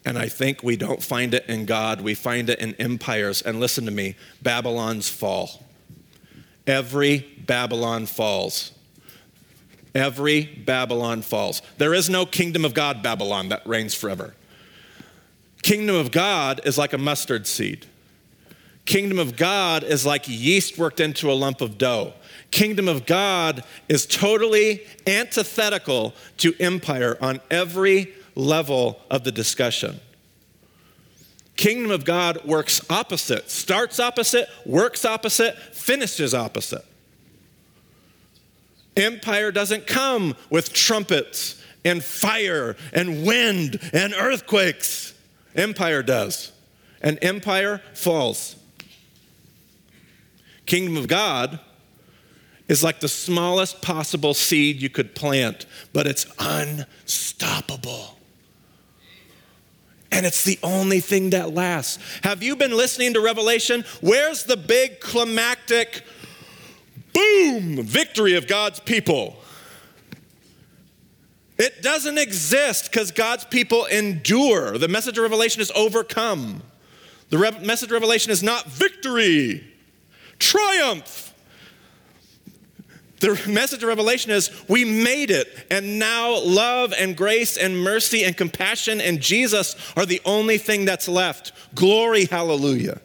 and 0.04 0.16
I 0.16 0.28
think 0.28 0.62
we 0.62 0.76
don't 0.76 1.02
find 1.02 1.34
it 1.34 1.44
in 1.48 1.66
God, 1.66 2.00
we 2.00 2.14
find 2.14 2.48
it 2.48 2.58
in 2.60 2.74
empires. 2.76 3.42
And 3.42 3.60
listen 3.60 3.84
to 3.84 3.90
me 3.90 4.16
Babylon's 4.40 5.08
fall. 5.08 5.64
Every 6.66 7.18
Babylon 7.46 8.06
falls. 8.06 8.72
Every 9.94 10.44
Babylon 10.44 11.22
falls. 11.22 11.62
There 11.78 11.94
is 11.94 12.08
no 12.10 12.26
kingdom 12.26 12.64
of 12.64 12.74
God 12.74 13.02
Babylon 13.02 13.48
that 13.48 13.66
reigns 13.66 13.94
forever. 13.94 14.34
Kingdom 15.62 15.96
of 15.96 16.10
God 16.10 16.60
is 16.64 16.78
like 16.78 16.92
a 16.92 16.98
mustard 16.98 17.46
seed. 17.46 17.86
Kingdom 18.84 19.18
of 19.18 19.36
God 19.36 19.82
is 19.82 20.06
like 20.06 20.28
yeast 20.28 20.78
worked 20.78 21.00
into 21.00 21.30
a 21.30 21.34
lump 21.34 21.60
of 21.60 21.78
dough. 21.78 22.14
Kingdom 22.50 22.88
of 22.88 23.06
God 23.06 23.62
is 23.88 24.06
totally 24.06 24.86
antithetical 25.06 26.14
to 26.38 26.54
empire 26.58 27.18
on 27.20 27.40
every 27.50 28.12
level 28.34 29.00
of 29.10 29.24
the 29.24 29.32
discussion. 29.32 30.00
Kingdom 31.56 31.90
of 31.90 32.04
God 32.04 32.44
works 32.44 32.80
opposite, 32.88 33.50
starts 33.50 33.98
opposite, 33.98 34.48
works 34.64 35.04
opposite, 35.04 35.58
finishes 35.74 36.32
opposite. 36.32 36.84
Empire 38.96 39.52
doesn't 39.52 39.86
come 39.86 40.36
with 40.50 40.72
trumpets 40.72 41.62
and 41.84 42.02
fire 42.02 42.76
and 42.92 43.26
wind 43.26 43.78
and 43.92 44.14
earthquakes. 44.14 45.14
Empire 45.54 46.02
does. 46.02 46.52
And 47.00 47.18
empire 47.22 47.80
falls. 47.94 48.56
Kingdom 50.66 50.96
of 50.96 51.08
God 51.08 51.60
is 52.68 52.84
like 52.84 53.00
the 53.00 53.08
smallest 53.08 53.80
possible 53.82 54.34
seed 54.34 54.80
you 54.80 54.90
could 54.90 55.14
plant, 55.14 55.66
but 55.92 56.06
it's 56.06 56.26
unstoppable. 56.38 58.18
And 60.10 60.24
it's 60.24 60.44
the 60.44 60.58
only 60.62 61.00
thing 61.00 61.30
that 61.30 61.54
lasts. 61.54 61.98
Have 62.22 62.42
you 62.42 62.56
been 62.56 62.76
listening 62.76 63.14
to 63.14 63.20
Revelation? 63.20 63.84
Where's 64.00 64.44
the 64.44 64.56
big 64.56 65.00
climactic 65.00 66.02
boom 67.12 67.82
victory 67.82 68.34
of 68.34 68.46
God's 68.46 68.80
people? 68.80 69.36
It 71.58 71.82
doesn't 71.82 72.18
exist 72.18 72.90
because 72.90 73.10
God's 73.10 73.44
people 73.44 73.84
endure. 73.86 74.78
The 74.78 74.88
message 74.88 75.18
of 75.18 75.22
Revelation 75.22 75.60
is 75.60 75.72
overcome. 75.72 76.62
The 77.30 77.38
Re- 77.38 77.64
message 77.64 77.88
of 77.88 77.92
Revelation 77.92 78.30
is 78.30 78.42
not 78.42 78.66
victory 78.66 79.64
triumph. 80.38 81.27
The 83.20 83.40
message 83.48 83.82
of 83.82 83.88
Revelation 83.88 84.30
is 84.30 84.50
we 84.68 84.84
made 84.84 85.30
it, 85.30 85.48
and 85.70 85.98
now 85.98 86.38
love 86.40 86.94
and 86.96 87.16
grace 87.16 87.56
and 87.56 87.82
mercy 87.82 88.24
and 88.24 88.36
compassion 88.36 89.00
and 89.00 89.20
Jesus 89.20 89.74
are 89.96 90.06
the 90.06 90.20
only 90.24 90.58
thing 90.58 90.84
that's 90.84 91.08
left. 91.08 91.52
Glory, 91.74 92.26
hallelujah. 92.26 93.00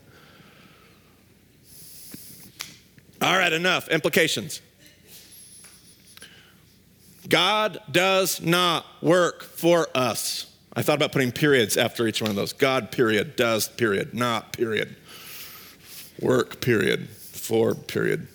All 3.21 3.37
right, 3.37 3.53
enough. 3.53 3.87
Implications. 3.87 4.61
God 7.29 7.79
does 7.89 8.41
not 8.41 8.85
work 9.01 9.43
for 9.43 9.87
us. 9.95 10.53
I 10.73 10.81
thought 10.81 10.95
about 10.95 11.11
putting 11.11 11.31
periods 11.31 11.77
after 11.77 12.05
each 12.05 12.21
one 12.21 12.29
of 12.29 12.35
those. 12.35 12.51
God, 12.51 12.91
period, 12.91 13.35
does, 13.35 13.69
period, 13.69 14.13
not, 14.13 14.53
period, 14.53 14.95
work, 16.19 16.59
period 16.59 17.07
for, 17.09 17.75
period. 17.75 18.27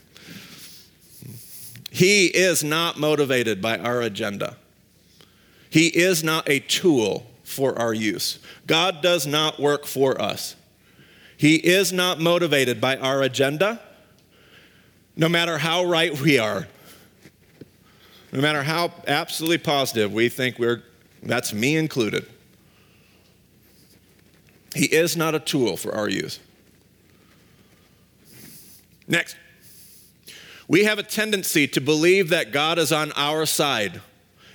He 1.91 2.27
is 2.27 2.63
not 2.63 2.99
motivated 2.99 3.63
by 3.63 3.79
our 3.79 4.03
agenda. 4.03 4.57
He 5.71 5.89
is 5.89 6.23
not 6.23 6.49
a 6.49 6.61
tool 6.61 7.27
for 7.45 7.79
our 7.79 7.95
use. 7.95 8.39
God 8.67 9.03
does 9.03 9.27
not 9.27 9.59
work 9.59 9.87
for 9.87 10.21
us. 10.21 10.55
He 11.37 11.57
is 11.57 11.93
not 11.93 12.21
motivated 12.21 12.81
by 12.81 12.97
our 12.97 13.23
agenda, 13.23 13.81
no 15.17 15.29
matter 15.29 15.59
how 15.59 15.85
right 15.85 16.19
we 16.21 16.39
are, 16.39 16.67
no 18.33 18.41
matter 18.41 18.63
how 18.63 18.93
absolutely 19.07 19.59
positive 19.59 20.13
we 20.13 20.29
think 20.29 20.59
we're, 20.59 20.83
that's 21.23 21.53
me 21.53 21.77
included. 21.77 22.27
He 24.75 24.87
is 24.87 25.17
not 25.17 25.35
a 25.35 25.41
tool 25.41 25.77
for 25.77 25.95
our 25.95 26.09
use. 26.09 26.41
Next. 29.07 29.37
We 30.69 30.85
have 30.85 30.99
a 30.99 31.03
tendency 31.03 31.67
to 31.69 31.81
believe 31.81 32.29
that 32.29 32.53
God 32.53 32.79
is 32.79 32.93
on 32.93 33.11
our 33.13 33.47
side, 33.47 34.03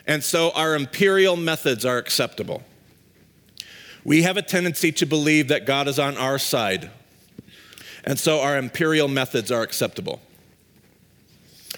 and 0.06 0.24
so 0.24 0.52
our 0.52 0.76
imperial 0.76 1.36
methods 1.36 1.86
are 1.86 1.98
acceptable. 1.98 2.64
We 4.04 4.22
have 4.22 4.38
a 4.38 4.44
tendency 4.44 4.92
to 4.92 5.08
believe 5.08 5.48
that 5.48 5.66
God 5.66 5.88
is 5.88 5.98
on 5.98 6.16
our 6.18 6.38
side, 6.38 6.92
and 8.04 8.20
so 8.20 8.42
our 8.42 8.58
imperial 8.58 9.08
methods 9.08 9.52
are 9.52 9.64
acceptable. 9.64 10.22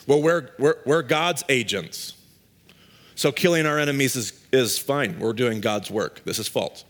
Well, 0.06 0.22
we're, 0.22 0.50
we're, 0.60 0.78
we're 0.86 1.02
God's 1.02 1.44
agents. 1.48 2.14
So 3.16 3.32
killing 3.32 3.66
our 3.66 3.80
enemies 3.80 4.18
is, 4.18 4.34
is 4.52 4.78
fine. 4.78 5.18
We're 5.20 5.34
doing 5.34 5.62
God's 5.62 5.90
work. 5.90 6.22
This 6.26 6.38
is 6.38 6.50
false. 6.50 6.84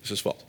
This 0.00 0.12
is 0.12 0.20
false. 0.20 0.42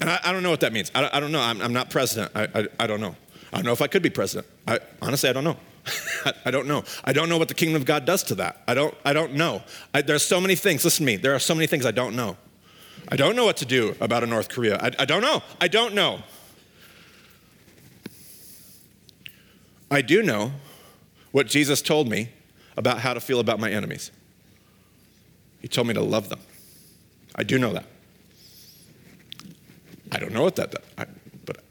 And 0.00 0.10
I, 0.10 0.20
I, 0.24 0.32
don't 0.32 0.42
know 0.42 0.50
what 0.50 0.60
that 0.60 0.72
means. 0.72 0.90
I, 0.94 1.10
I 1.12 1.20
don't 1.20 1.32
know. 1.32 1.40
I'm, 1.40 1.60
I'm, 1.60 1.72
not 1.72 1.90
president. 1.90 2.32
I, 2.34 2.48
I, 2.54 2.68
I, 2.80 2.86
don't 2.86 3.00
know. 3.00 3.16
I 3.52 3.56
don't 3.56 3.64
know 3.64 3.72
if 3.72 3.82
I 3.82 3.86
could 3.88 4.02
be 4.02 4.10
president. 4.10 4.46
I, 4.66 4.78
honestly, 5.02 5.28
I 5.28 5.32
don't 5.32 5.44
know. 5.44 5.56
I, 6.44 6.50
don't 6.50 6.66
know. 6.68 6.84
I 7.04 7.12
don't 7.12 7.28
know 7.28 7.38
what 7.38 7.48
the 7.48 7.54
kingdom 7.54 7.76
of 7.76 7.84
God 7.84 8.04
does 8.04 8.22
to 8.24 8.34
that. 8.36 8.62
I 8.68 8.74
don't, 8.74 8.94
I 9.04 9.12
don't 9.12 9.34
know. 9.34 9.62
there's 9.92 10.24
so 10.24 10.40
many 10.40 10.54
things. 10.54 10.84
Listen 10.84 11.04
to 11.04 11.12
me. 11.12 11.16
There 11.16 11.34
are 11.34 11.38
so 11.38 11.54
many 11.54 11.66
things 11.66 11.86
I 11.86 11.90
don't 11.90 12.14
know. 12.14 12.36
I 13.10 13.16
don't 13.16 13.34
know 13.34 13.44
what 13.44 13.56
to 13.58 13.64
do 13.64 13.96
about 14.00 14.22
a 14.22 14.26
North 14.26 14.48
Korea. 14.48 14.78
I 14.80 15.04
don't 15.04 15.22
know. 15.22 15.42
I 15.60 15.68
don't 15.68 15.94
know. 15.94 16.22
I 19.90 20.02
do 20.02 20.22
know 20.22 20.52
what 21.32 21.46
Jesus 21.46 21.80
told 21.80 22.08
me 22.08 22.28
about 22.76 23.00
how 23.00 23.14
to 23.14 23.20
feel 23.20 23.40
about 23.40 23.58
my 23.58 23.70
enemies. 23.70 24.10
He 25.60 25.68
told 25.68 25.86
me 25.88 25.94
to 25.94 26.02
love 26.02 26.28
them. 26.28 26.40
I 27.34 27.42
do 27.42 27.58
know 27.58 27.72
that. 27.72 27.86
I 30.12 30.18
don't 30.18 30.32
know 30.32 30.42
what 30.42 30.56
that. 30.56 30.74
I, 30.96 31.06
but 31.44 31.62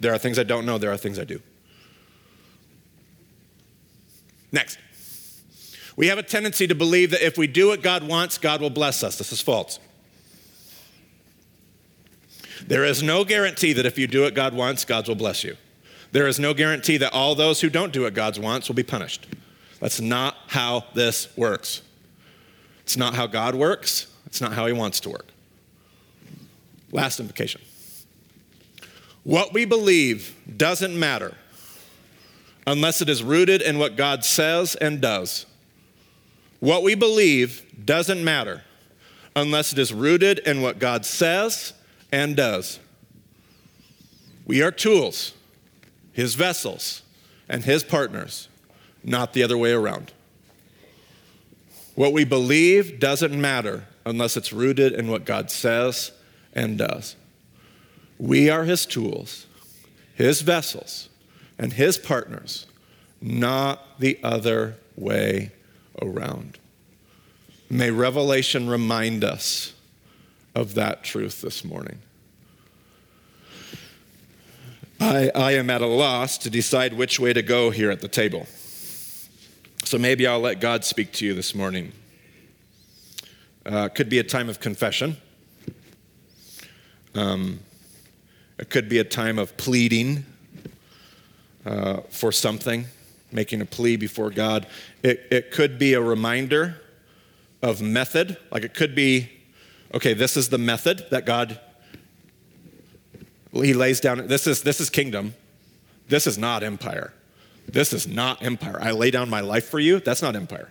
there 0.00 0.12
are 0.12 0.18
things 0.18 0.38
I 0.38 0.42
don't 0.42 0.66
know, 0.66 0.78
there 0.78 0.92
are 0.92 0.96
things 0.96 1.18
I 1.18 1.24
do. 1.24 1.40
Next. 4.52 4.78
We 5.96 6.08
have 6.08 6.18
a 6.18 6.22
tendency 6.22 6.66
to 6.66 6.74
believe 6.74 7.12
that 7.12 7.24
if 7.24 7.38
we 7.38 7.46
do 7.46 7.68
what 7.68 7.82
God 7.82 8.06
wants, 8.06 8.38
God 8.38 8.60
will 8.60 8.70
bless 8.70 9.02
us. 9.04 9.16
This 9.16 9.32
is 9.32 9.40
false. 9.40 9.78
There 12.66 12.84
is 12.84 13.02
no 13.02 13.24
guarantee 13.24 13.72
that 13.74 13.86
if 13.86 13.98
you 13.98 14.06
do 14.06 14.22
what 14.22 14.34
God 14.34 14.54
wants, 14.54 14.84
God 14.84 15.06
will 15.06 15.14
bless 15.14 15.44
you. 15.44 15.56
There 16.12 16.26
is 16.26 16.38
no 16.38 16.54
guarantee 16.54 16.96
that 16.98 17.12
all 17.12 17.34
those 17.34 17.60
who 17.60 17.68
don't 17.68 17.92
do 17.92 18.02
what 18.02 18.14
God 18.14 18.38
wants 18.38 18.68
will 18.68 18.74
be 18.74 18.82
punished. 18.82 19.26
That's 19.80 20.00
not 20.00 20.36
how 20.46 20.84
this 20.94 21.36
works. 21.36 21.82
It's 22.82 22.96
not 22.96 23.14
how 23.14 23.26
God 23.26 23.54
works, 23.54 24.06
it's 24.26 24.40
not 24.40 24.52
how 24.52 24.66
He 24.66 24.72
wants 24.72 25.00
to 25.00 25.10
work. 25.10 25.33
Last 26.94 27.18
implication. 27.18 27.60
What 29.24 29.52
we 29.52 29.64
believe 29.64 30.36
doesn't 30.56 30.96
matter 30.96 31.34
unless 32.68 33.02
it 33.02 33.08
is 33.08 33.20
rooted 33.20 33.60
in 33.62 33.80
what 33.80 33.96
God 33.96 34.24
says 34.24 34.76
and 34.76 35.00
does. 35.00 35.44
What 36.60 36.84
we 36.84 36.94
believe 36.94 37.66
doesn't 37.84 38.22
matter 38.22 38.62
unless 39.34 39.72
it 39.72 39.78
is 39.80 39.92
rooted 39.92 40.38
in 40.38 40.62
what 40.62 40.78
God 40.78 41.04
says 41.04 41.72
and 42.12 42.36
does. 42.36 42.78
We 44.46 44.62
are 44.62 44.70
tools, 44.70 45.32
His 46.12 46.36
vessels, 46.36 47.02
and 47.48 47.64
His 47.64 47.82
partners, 47.82 48.48
not 49.02 49.32
the 49.32 49.42
other 49.42 49.58
way 49.58 49.72
around. 49.72 50.12
What 51.96 52.12
we 52.12 52.24
believe 52.24 53.00
doesn't 53.00 53.38
matter 53.38 53.88
unless 54.06 54.36
it's 54.36 54.52
rooted 54.52 54.92
in 54.92 55.08
what 55.08 55.24
God 55.24 55.50
says 55.50 56.12
and 56.54 56.78
does. 56.78 57.16
We 58.18 58.48
are 58.48 58.64
his 58.64 58.86
tools, 58.86 59.46
his 60.14 60.42
vessels, 60.42 61.08
and 61.58 61.72
his 61.72 61.98
partners, 61.98 62.66
not 63.20 63.98
the 63.98 64.18
other 64.22 64.76
way 64.96 65.52
around. 66.00 66.58
May 67.68 67.90
Revelation 67.90 68.68
remind 68.68 69.24
us 69.24 69.74
of 70.54 70.74
that 70.74 71.02
truth 71.02 71.40
this 71.40 71.64
morning. 71.64 71.98
I, 75.00 75.30
I 75.34 75.52
am 75.52 75.70
at 75.70 75.82
a 75.82 75.86
loss 75.86 76.38
to 76.38 76.50
decide 76.50 76.94
which 76.94 77.18
way 77.18 77.32
to 77.32 77.42
go 77.42 77.70
here 77.70 77.90
at 77.90 78.00
the 78.00 78.08
table. 78.08 78.46
So 79.84 79.98
maybe 79.98 80.26
I'll 80.26 80.40
let 80.40 80.60
God 80.60 80.84
speak 80.84 81.12
to 81.14 81.26
you 81.26 81.34
this 81.34 81.54
morning. 81.54 81.92
Uh, 83.66 83.88
could 83.88 84.08
be 84.08 84.18
a 84.18 84.24
time 84.24 84.48
of 84.48 84.60
confession. 84.60 85.16
Um, 87.14 87.60
it 88.58 88.70
could 88.70 88.88
be 88.88 88.98
a 88.98 89.04
time 89.04 89.38
of 89.38 89.56
pleading 89.56 90.24
uh, 91.66 92.00
for 92.08 92.32
something, 92.32 92.86
making 93.32 93.60
a 93.60 93.66
plea 93.66 93.96
before 93.96 94.30
God. 94.30 94.66
It, 95.02 95.26
it 95.30 95.50
could 95.50 95.78
be 95.78 95.94
a 95.94 96.00
reminder 96.00 96.80
of 97.62 97.80
method. 97.80 98.36
Like 98.50 98.62
it 98.62 98.74
could 98.74 98.94
be, 98.94 99.30
okay, 99.92 100.14
this 100.14 100.36
is 100.36 100.48
the 100.48 100.58
method 100.58 101.06
that 101.10 101.24
God 101.26 101.60
he 103.52 103.72
lays 103.72 104.00
down. 104.00 104.26
This 104.26 104.46
is 104.46 104.62
this 104.62 104.80
is 104.80 104.90
kingdom. 104.90 105.34
This 106.08 106.26
is 106.26 106.36
not 106.36 106.62
empire. 106.62 107.12
This 107.66 107.92
is 107.92 108.06
not 108.06 108.42
empire. 108.42 108.78
I 108.80 108.90
lay 108.90 109.10
down 109.10 109.30
my 109.30 109.40
life 109.40 109.68
for 109.68 109.78
you. 109.78 110.00
That's 110.00 110.22
not 110.22 110.36
empire. 110.36 110.70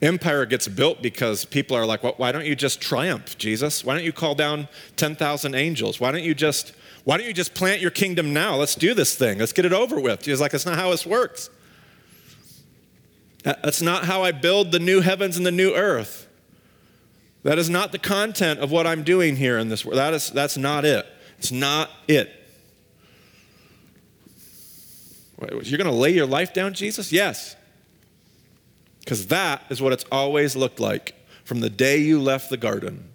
Empire 0.00 0.46
gets 0.46 0.68
built 0.68 1.02
because 1.02 1.44
people 1.44 1.76
are 1.76 1.84
like, 1.84 2.02
well, 2.02 2.14
why 2.18 2.30
don't 2.30 2.46
you 2.46 2.54
just 2.54 2.80
triumph, 2.80 3.36
Jesus? 3.36 3.84
Why 3.84 3.94
don't 3.94 4.04
you 4.04 4.12
call 4.12 4.34
down 4.34 4.68
10,000 4.96 5.54
angels? 5.54 5.98
Why 5.98 6.12
don't 6.12 6.22
you 6.22 6.34
just 6.34 6.72
why 7.08 7.16
don't 7.16 7.26
you 7.26 7.32
just 7.32 7.54
plant 7.54 7.80
your 7.80 7.90
kingdom 7.90 8.34
now? 8.34 8.56
Let's 8.56 8.74
do 8.74 8.92
this 8.92 9.14
thing. 9.14 9.38
Let's 9.38 9.54
get 9.54 9.64
it 9.64 9.72
over 9.72 9.98
with. 9.98 10.26
He's 10.26 10.42
like, 10.42 10.52
that's 10.52 10.66
not 10.66 10.76
how 10.76 10.90
this 10.90 11.06
works. 11.06 11.48
That's 13.44 13.80
not 13.80 14.04
how 14.04 14.22
I 14.22 14.32
build 14.32 14.72
the 14.72 14.78
new 14.78 15.00
heavens 15.00 15.38
and 15.38 15.46
the 15.46 15.50
new 15.50 15.72
earth. 15.74 16.28
That 17.44 17.58
is 17.58 17.70
not 17.70 17.92
the 17.92 17.98
content 17.98 18.60
of 18.60 18.70
what 18.70 18.86
I'm 18.86 19.04
doing 19.04 19.36
here 19.36 19.56
in 19.56 19.70
this 19.70 19.86
world. 19.86 19.96
That 19.96 20.12
is, 20.12 20.28
that's 20.30 20.58
not 20.58 20.84
it. 20.84 21.06
It's 21.38 21.50
not 21.50 21.90
it. 22.08 22.30
You're 25.40 25.78
going 25.78 25.90
to 25.90 25.92
lay 25.92 26.10
your 26.10 26.26
life 26.26 26.52
down, 26.52 26.74
Jesus? 26.74 27.10
Yes. 27.10 27.56
Because 29.08 29.28
that 29.28 29.62
is 29.70 29.80
what 29.80 29.94
it's 29.94 30.04
always 30.12 30.54
looked 30.54 30.78
like 30.78 31.14
from 31.42 31.60
the 31.60 31.70
day 31.70 31.96
you 31.96 32.20
left 32.20 32.50
the 32.50 32.58
garden. 32.58 33.08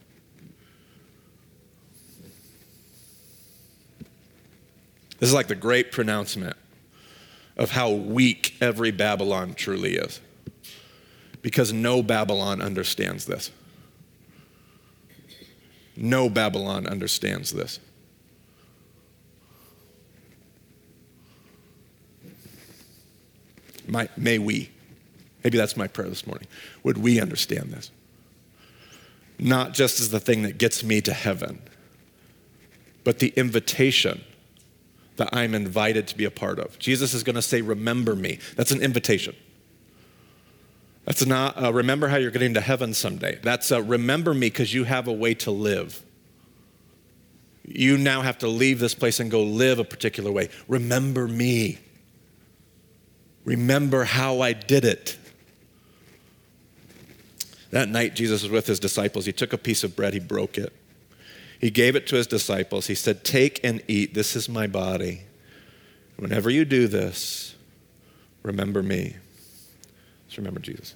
This 5.20 5.30
is 5.30 5.36
like 5.36 5.46
the 5.46 5.54
great 5.54 5.92
pronouncement 5.92 6.58
of 7.58 7.70
how 7.70 7.92
weak 7.92 8.56
every 8.60 8.90
Babylon 8.90 9.54
truly 9.54 9.94
is. 9.94 10.20
Because 11.44 11.72
no 11.72 12.02
Babylon 12.02 12.60
understands 12.60 13.26
this. 13.26 13.52
No 15.96 16.28
Babylon 16.28 16.88
understands 16.88 17.52
this. 17.52 17.80
May 24.18 24.40
we. 24.40 24.73
Maybe 25.44 25.58
that's 25.58 25.76
my 25.76 25.88
prayer 25.88 26.10
this 26.10 26.26
morning. 26.26 26.48
Would 26.84 26.98
we 26.98 27.20
understand 27.20 27.72
this? 27.72 27.92
Not 29.40 29.74
just 29.74 30.00
as 30.00 30.10
the 30.10 30.20
thing 30.20 30.44
that 30.44 30.58
gets 30.58 30.84
me 30.84 31.02
to 31.02 31.14
heaven, 31.14 31.62
but 33.04 33.20
the 33.20 33.34
invitation 33.36 34.24
that 35.18 35.30
I'm 35.34 35.54
invited 35.54 36.08
to 36.08 36.18
be 36.18 36.26
a 36.26 36.32
part 36.32 36.60
of. 36.60 36.80
Jesus 36.80 37.14
is 37.14 37.24
going 37.24 37.36
to 37.36 37.42
say, 37.42 37.62
Remember 37.62 38.16
me. 38.16 38.40
That's 38.56 38.72
an 38.72 38.82
invitation. 38.82 39.36
That's 41.06 41.26
not 41.26 41.62
uh, 41.62 41.74
remember 41.74 42.08
how 42.08 42.18
you're 42.18 42.32
getting 42.32 42.54
to 42.54 42.62
heaven 42.62 42.94
someday. 42.94 43.38
That's 43.42 43.72
uh, 43.72 43.82
remember 43.82 44.34
me 44.34 44.48
because 44.48 44.74
you 44.74 44.86
have 44.86 45.08
a 45.08 45.14
way 45.14 45.34
to 45.36 45.52
live. 45.52 46.02
You 47.66 47.98
now 47.98 48.22
have 48.22 48.38
to 48.40 48.48
leave 48.48 48.80
this 48.80 48.96
place 48.96 49.20
and 49.20 49.30
go 49.30 49.44
live 49.44 49.80
a 49.80 49.84
particular 49.84 50.32
way. 50.32 50.50
Remember 50.68 51.28
me. 51.28 51.80
Remember 53.46 54.06
how 54.06 54.42
I 54.42 54.54
did 54.54 54.86
it. 54.86 55.18
That 57.74 57.90
night, 57.90 58.14
Jesus 58.14 58.44
was 58.44 58.52
with 58.52 58.68
his 58.68 58.80
disciples. 58.80 59.26
He 59.26 59.32
took 59.32 59.52
a 59.52 59.58
piece 59.58 59.84
of 59.84 59.96
bread, 59.96 60.14
he 60.14 60.20
broke 60.20 60.60
it. 60.60 60.72
He 61.60 61.72
gave 61.72 61.96
it 61.96 62.06
to 62.08 62.16
his 62.16 62.28
disciples. 62.28 62.86
He 62.86 62.94
said, 62.94 63.24
Take 63.24 63.60
and 63.64 63.82
eat. 63.88 64.14
This 64.14 64.36
is 64.36 64.48
my 64.48 64.68
body. 64.68 65.24
Whenever 66.18 66.52
you 66.52 66.66
do 66.66 66.88
this, 66.88 67.56
remember 68.44 68.84
me. 68.84 69.16
Just 70.28 70.38
remember 70.38 70.60
Jesus. 70.60 70.94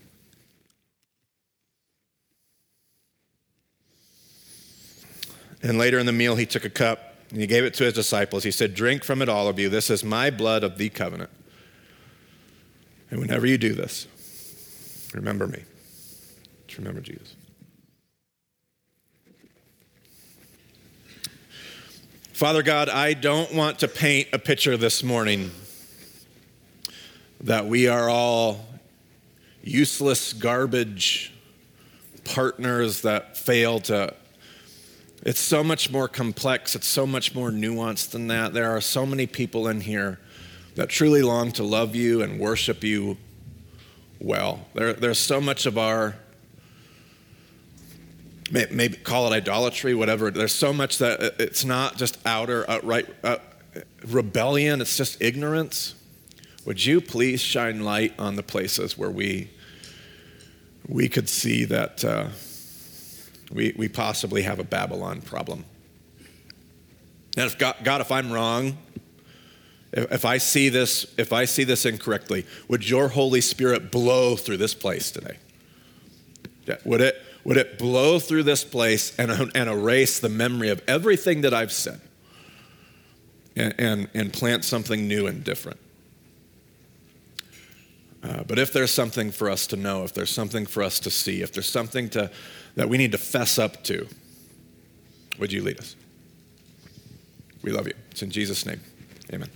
And 5.64 5.80
later 5.80 5.98
in 5.98 6.06
the 6.06 6.12
meal, 6.12 6.36
he 6.36 6.46
took 6.46 6.64
a 6.64 6.70
cup 6.70 7.16
and 7.32 7.42
he 7.42 7.48
gave 7.48 7.64
it 7.64 7.74
to 7.74 7.86
his 7.86 7.94
disciples. 7.94 8.44
He 8.44 8.52
said, 8.52 8.76
Drink 8.76 9.04
from 9.04 9.24
it, 9.24 9.30
all 9.30 9.48
of 9.48 9.58
you. 9.58 9.68
This 9.68 9.90
is 9.90 10.04
my 10.04 10.30
blood 10.30 10.64
of 10.64 10.78
the 10.78 10.90
covenant. 10.90 11.32
And 13.10 13.20
whenever 13.20 13.48
you 13.48 13.58
do 13.58 13.74
this, 13.74 14.06
remember 15.16 15.48
me. 15.48 15.64
Just 16.68 16.78
remember 16.78 17.02
Jesus. 17.02 17.36
Father 22.34 22.62
God, 22.62 22.90
I 22.90 23.14
don't 23.14 23.54
want 23.54 23.80
to 23.80 23.88
paint 23.88 24.28
a 24.32 24.38
picture 24.38 24.78
this 24.78 25.02
morning 25.02 25.50
that 27.42 27.66
we 27.66 27.88
are 27.88 28.10
all 28.10 28.66
useless 29.64 30.34
garbage 30.34 31.34
partners 32.24 33.02
that 33.02 33.38
fail 33.38 33.80
to. 33.80 34.14
It's 35.24 35.40
so 35.40 35.64
much 35.64 35.90
more 35.90 36.08
complex, 36.08 36.76
it's 36.76 36.88
so 36.88 37.08
much 37.08 37.34
more 37.34 37.50
nuanced 37.50 38.12
than 38.12 38.28
that. 38.28 38.54
There 38.54 38.70
are 38.70 38.82
so 38.82 39.06
many 39.06 39.26
people 39.26 39.68
in 39.68 39.82
here 39.82 40.20
that 40.76 40.90
truly 40.90 41.24
long 41.24 41.52
to 41.54 41.64
love 41.64 41.96
you 41.96 42.22
and 42.22 42.40
worship 42.40 42.84
you 42.84 43.18
well. 44.20 44.68
There, 44.74 44.94
there's 44.94 45.20
so 45.20 45.42
much 45.42 45.66
of 45.66 45.78
our, 45.78 46.16
maybe 48.52 48.98
call 48.98 49.32
it 49.32 49.36
idolatry, 49.36 49.94
whatever. 49.94 50.32
There's 50.32 50.56
so 50.56 50.72
much 50.74 50.98
that 51.00 51.36
it's 51.40 51.66
not 51.66 51.98
just 51.98 52.18
outer, 52.26 52.70
outright 52.70 53.08
uh, 53.24 53.38
rebellion, 54.08 54.82
it's 54.82 54.98
just 54.98 55.22
ignorance. 55.22 55.96
Would 56.66 56.86
you 56.86 57.02
please 57.02 57.42
shine 57.42 57.84
light 57.84 58.14
on 58.20 58.36
the 58.36 58.44
places 58.44 58.98
where 58.98 59.12
we 59.12 59.50
we 60.88 61.10
could 61.10 61.28
see 61.28 61.66
that 61.66 62.04
uh, 62.04 62.28
we, 63.52 63.74
we 63.78 63.88
possibly 63.88 64.44
have 64.44 64.60
a 64.60 64.64
Babylon 64.64 65.22
problem. 65.22 65.66
And 67.36 67.46
if 67.46 67.58
God, 67.58 67.76
God, 67.84 68.02
if 68.02 68.12
I'm 68.12 68.32
wrong, 68.32 68.78
if, 69.92 70.12
if 70.12 70.26
I 70.26 70.38
see 70.38 70.70
this, 70.70 71.06
if 71.18 71.34
I 71.34 71.46
see 71.46 71.64
this 71.64 71.86
incorrectly, 71.86 72.46
would 72.68 72.90
your 72.90 73.10
Holy 73.10 73.42
Spirit 73.42 73.92
blow 73.92 74.36
through 74.36 74.58
this 74.58 74.74
place 74.74 75.12
today? 75.12 75.38
Would 76.84 77.02
it, 77.02 77.22
would 77.48 77.56
it 77.56 77.80
blow 77.80 78.20
through 78.20 78.44
this 78.44 78.66
place 78.66 79.18
and, 79.18 79.32
and 79.56 79.70
erase 79.70 80.20
the 80.20 80.28
memory 80.28 80.68
of 80.68 80.84
everything 80.86 81.42
that 81.42 81.54
I've 81.54 81.72
said 81.72 82.02
and, 83.56 83.74
and, 83.78 84.10
and 84.14 84.34
plant 84.34 84.66
something 84.66 85.08
new 85.08 85.28
and 85.28 85.46
different? 85.46 85.80
Uh, 88.22 88.44
but 88.44 88.60
if 88.60 88.74
there's 88.74 88.92
something 88.92 89.32
for 89.32 89.50
us 89.50 89.66
to 89.68 89.78
know, 89.78 90.04
if 90.04 90.14
there's 90.14 90.30
something 90.30 90.66
for 90.66 90.84
us 90.84 91.00
to 91.00 91.10
see, 91.10 91.42
if 91.42 91.54
there's 91.54 91.70
something 91.70 92.10
to, 92.10 92.30
that 92.76 92.90
we 92.90 92.98
need 92.98 93.14
to 93.14 93.18
fess 93.18 93.58
up 93.58 93.82
to, 93.86 94.06
would 95.40 95.54
you 95.54 95.64
lead 95.64 95.80
us? 95.80 95.96
We 97.62 97.72
love 97.72 97.88
you. 97.88 97.94
It's 98.12 98.24
in 98.24 98.30
Jesus' 98.30 98.66
name. 98.66 98.82
Amen. 99.32 99.50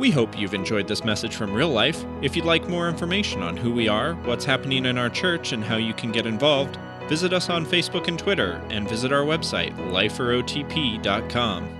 We 0.00 0.10
hope 0.10 0.38
you've 0.38 0.54
enjoyed 0.54 0.88
this 0.88 1.04
message 1.04 1.36
from 1.36 1.52
real 1.52 1.68
life. 1.68 2.06
If 2.22 2.34
you'd 2.34 2.46
like 2.46 2.66
more 2.70 2.88
information 2.88 3.42
on 3.42 3.54
who 3.54 3.70
we 3.70 3.86
are, 3.86 4.14
what's 4.24 4.46
happening 4.46 4.86
in 4.86 4.96
our 4.96 5.10
church, 5.10 5.52
and 5.52 5.62
how 5.62 5.76
you 5.76 5.92
can 5.92 6.10
get 6.10 6.26
involved, 6.26 6.78
visit 7.06 7.34
us 7.34 7.50
on 7.50 7.66
Facebook 7.66 8.08
and 8.08 8.18
Twitter, 8.18 8.62
and 8.70 8.88
visit 8.88 9.12
our 9.12 9.24
website, 9.24 9.76
liferotp.com. 9.92 11.79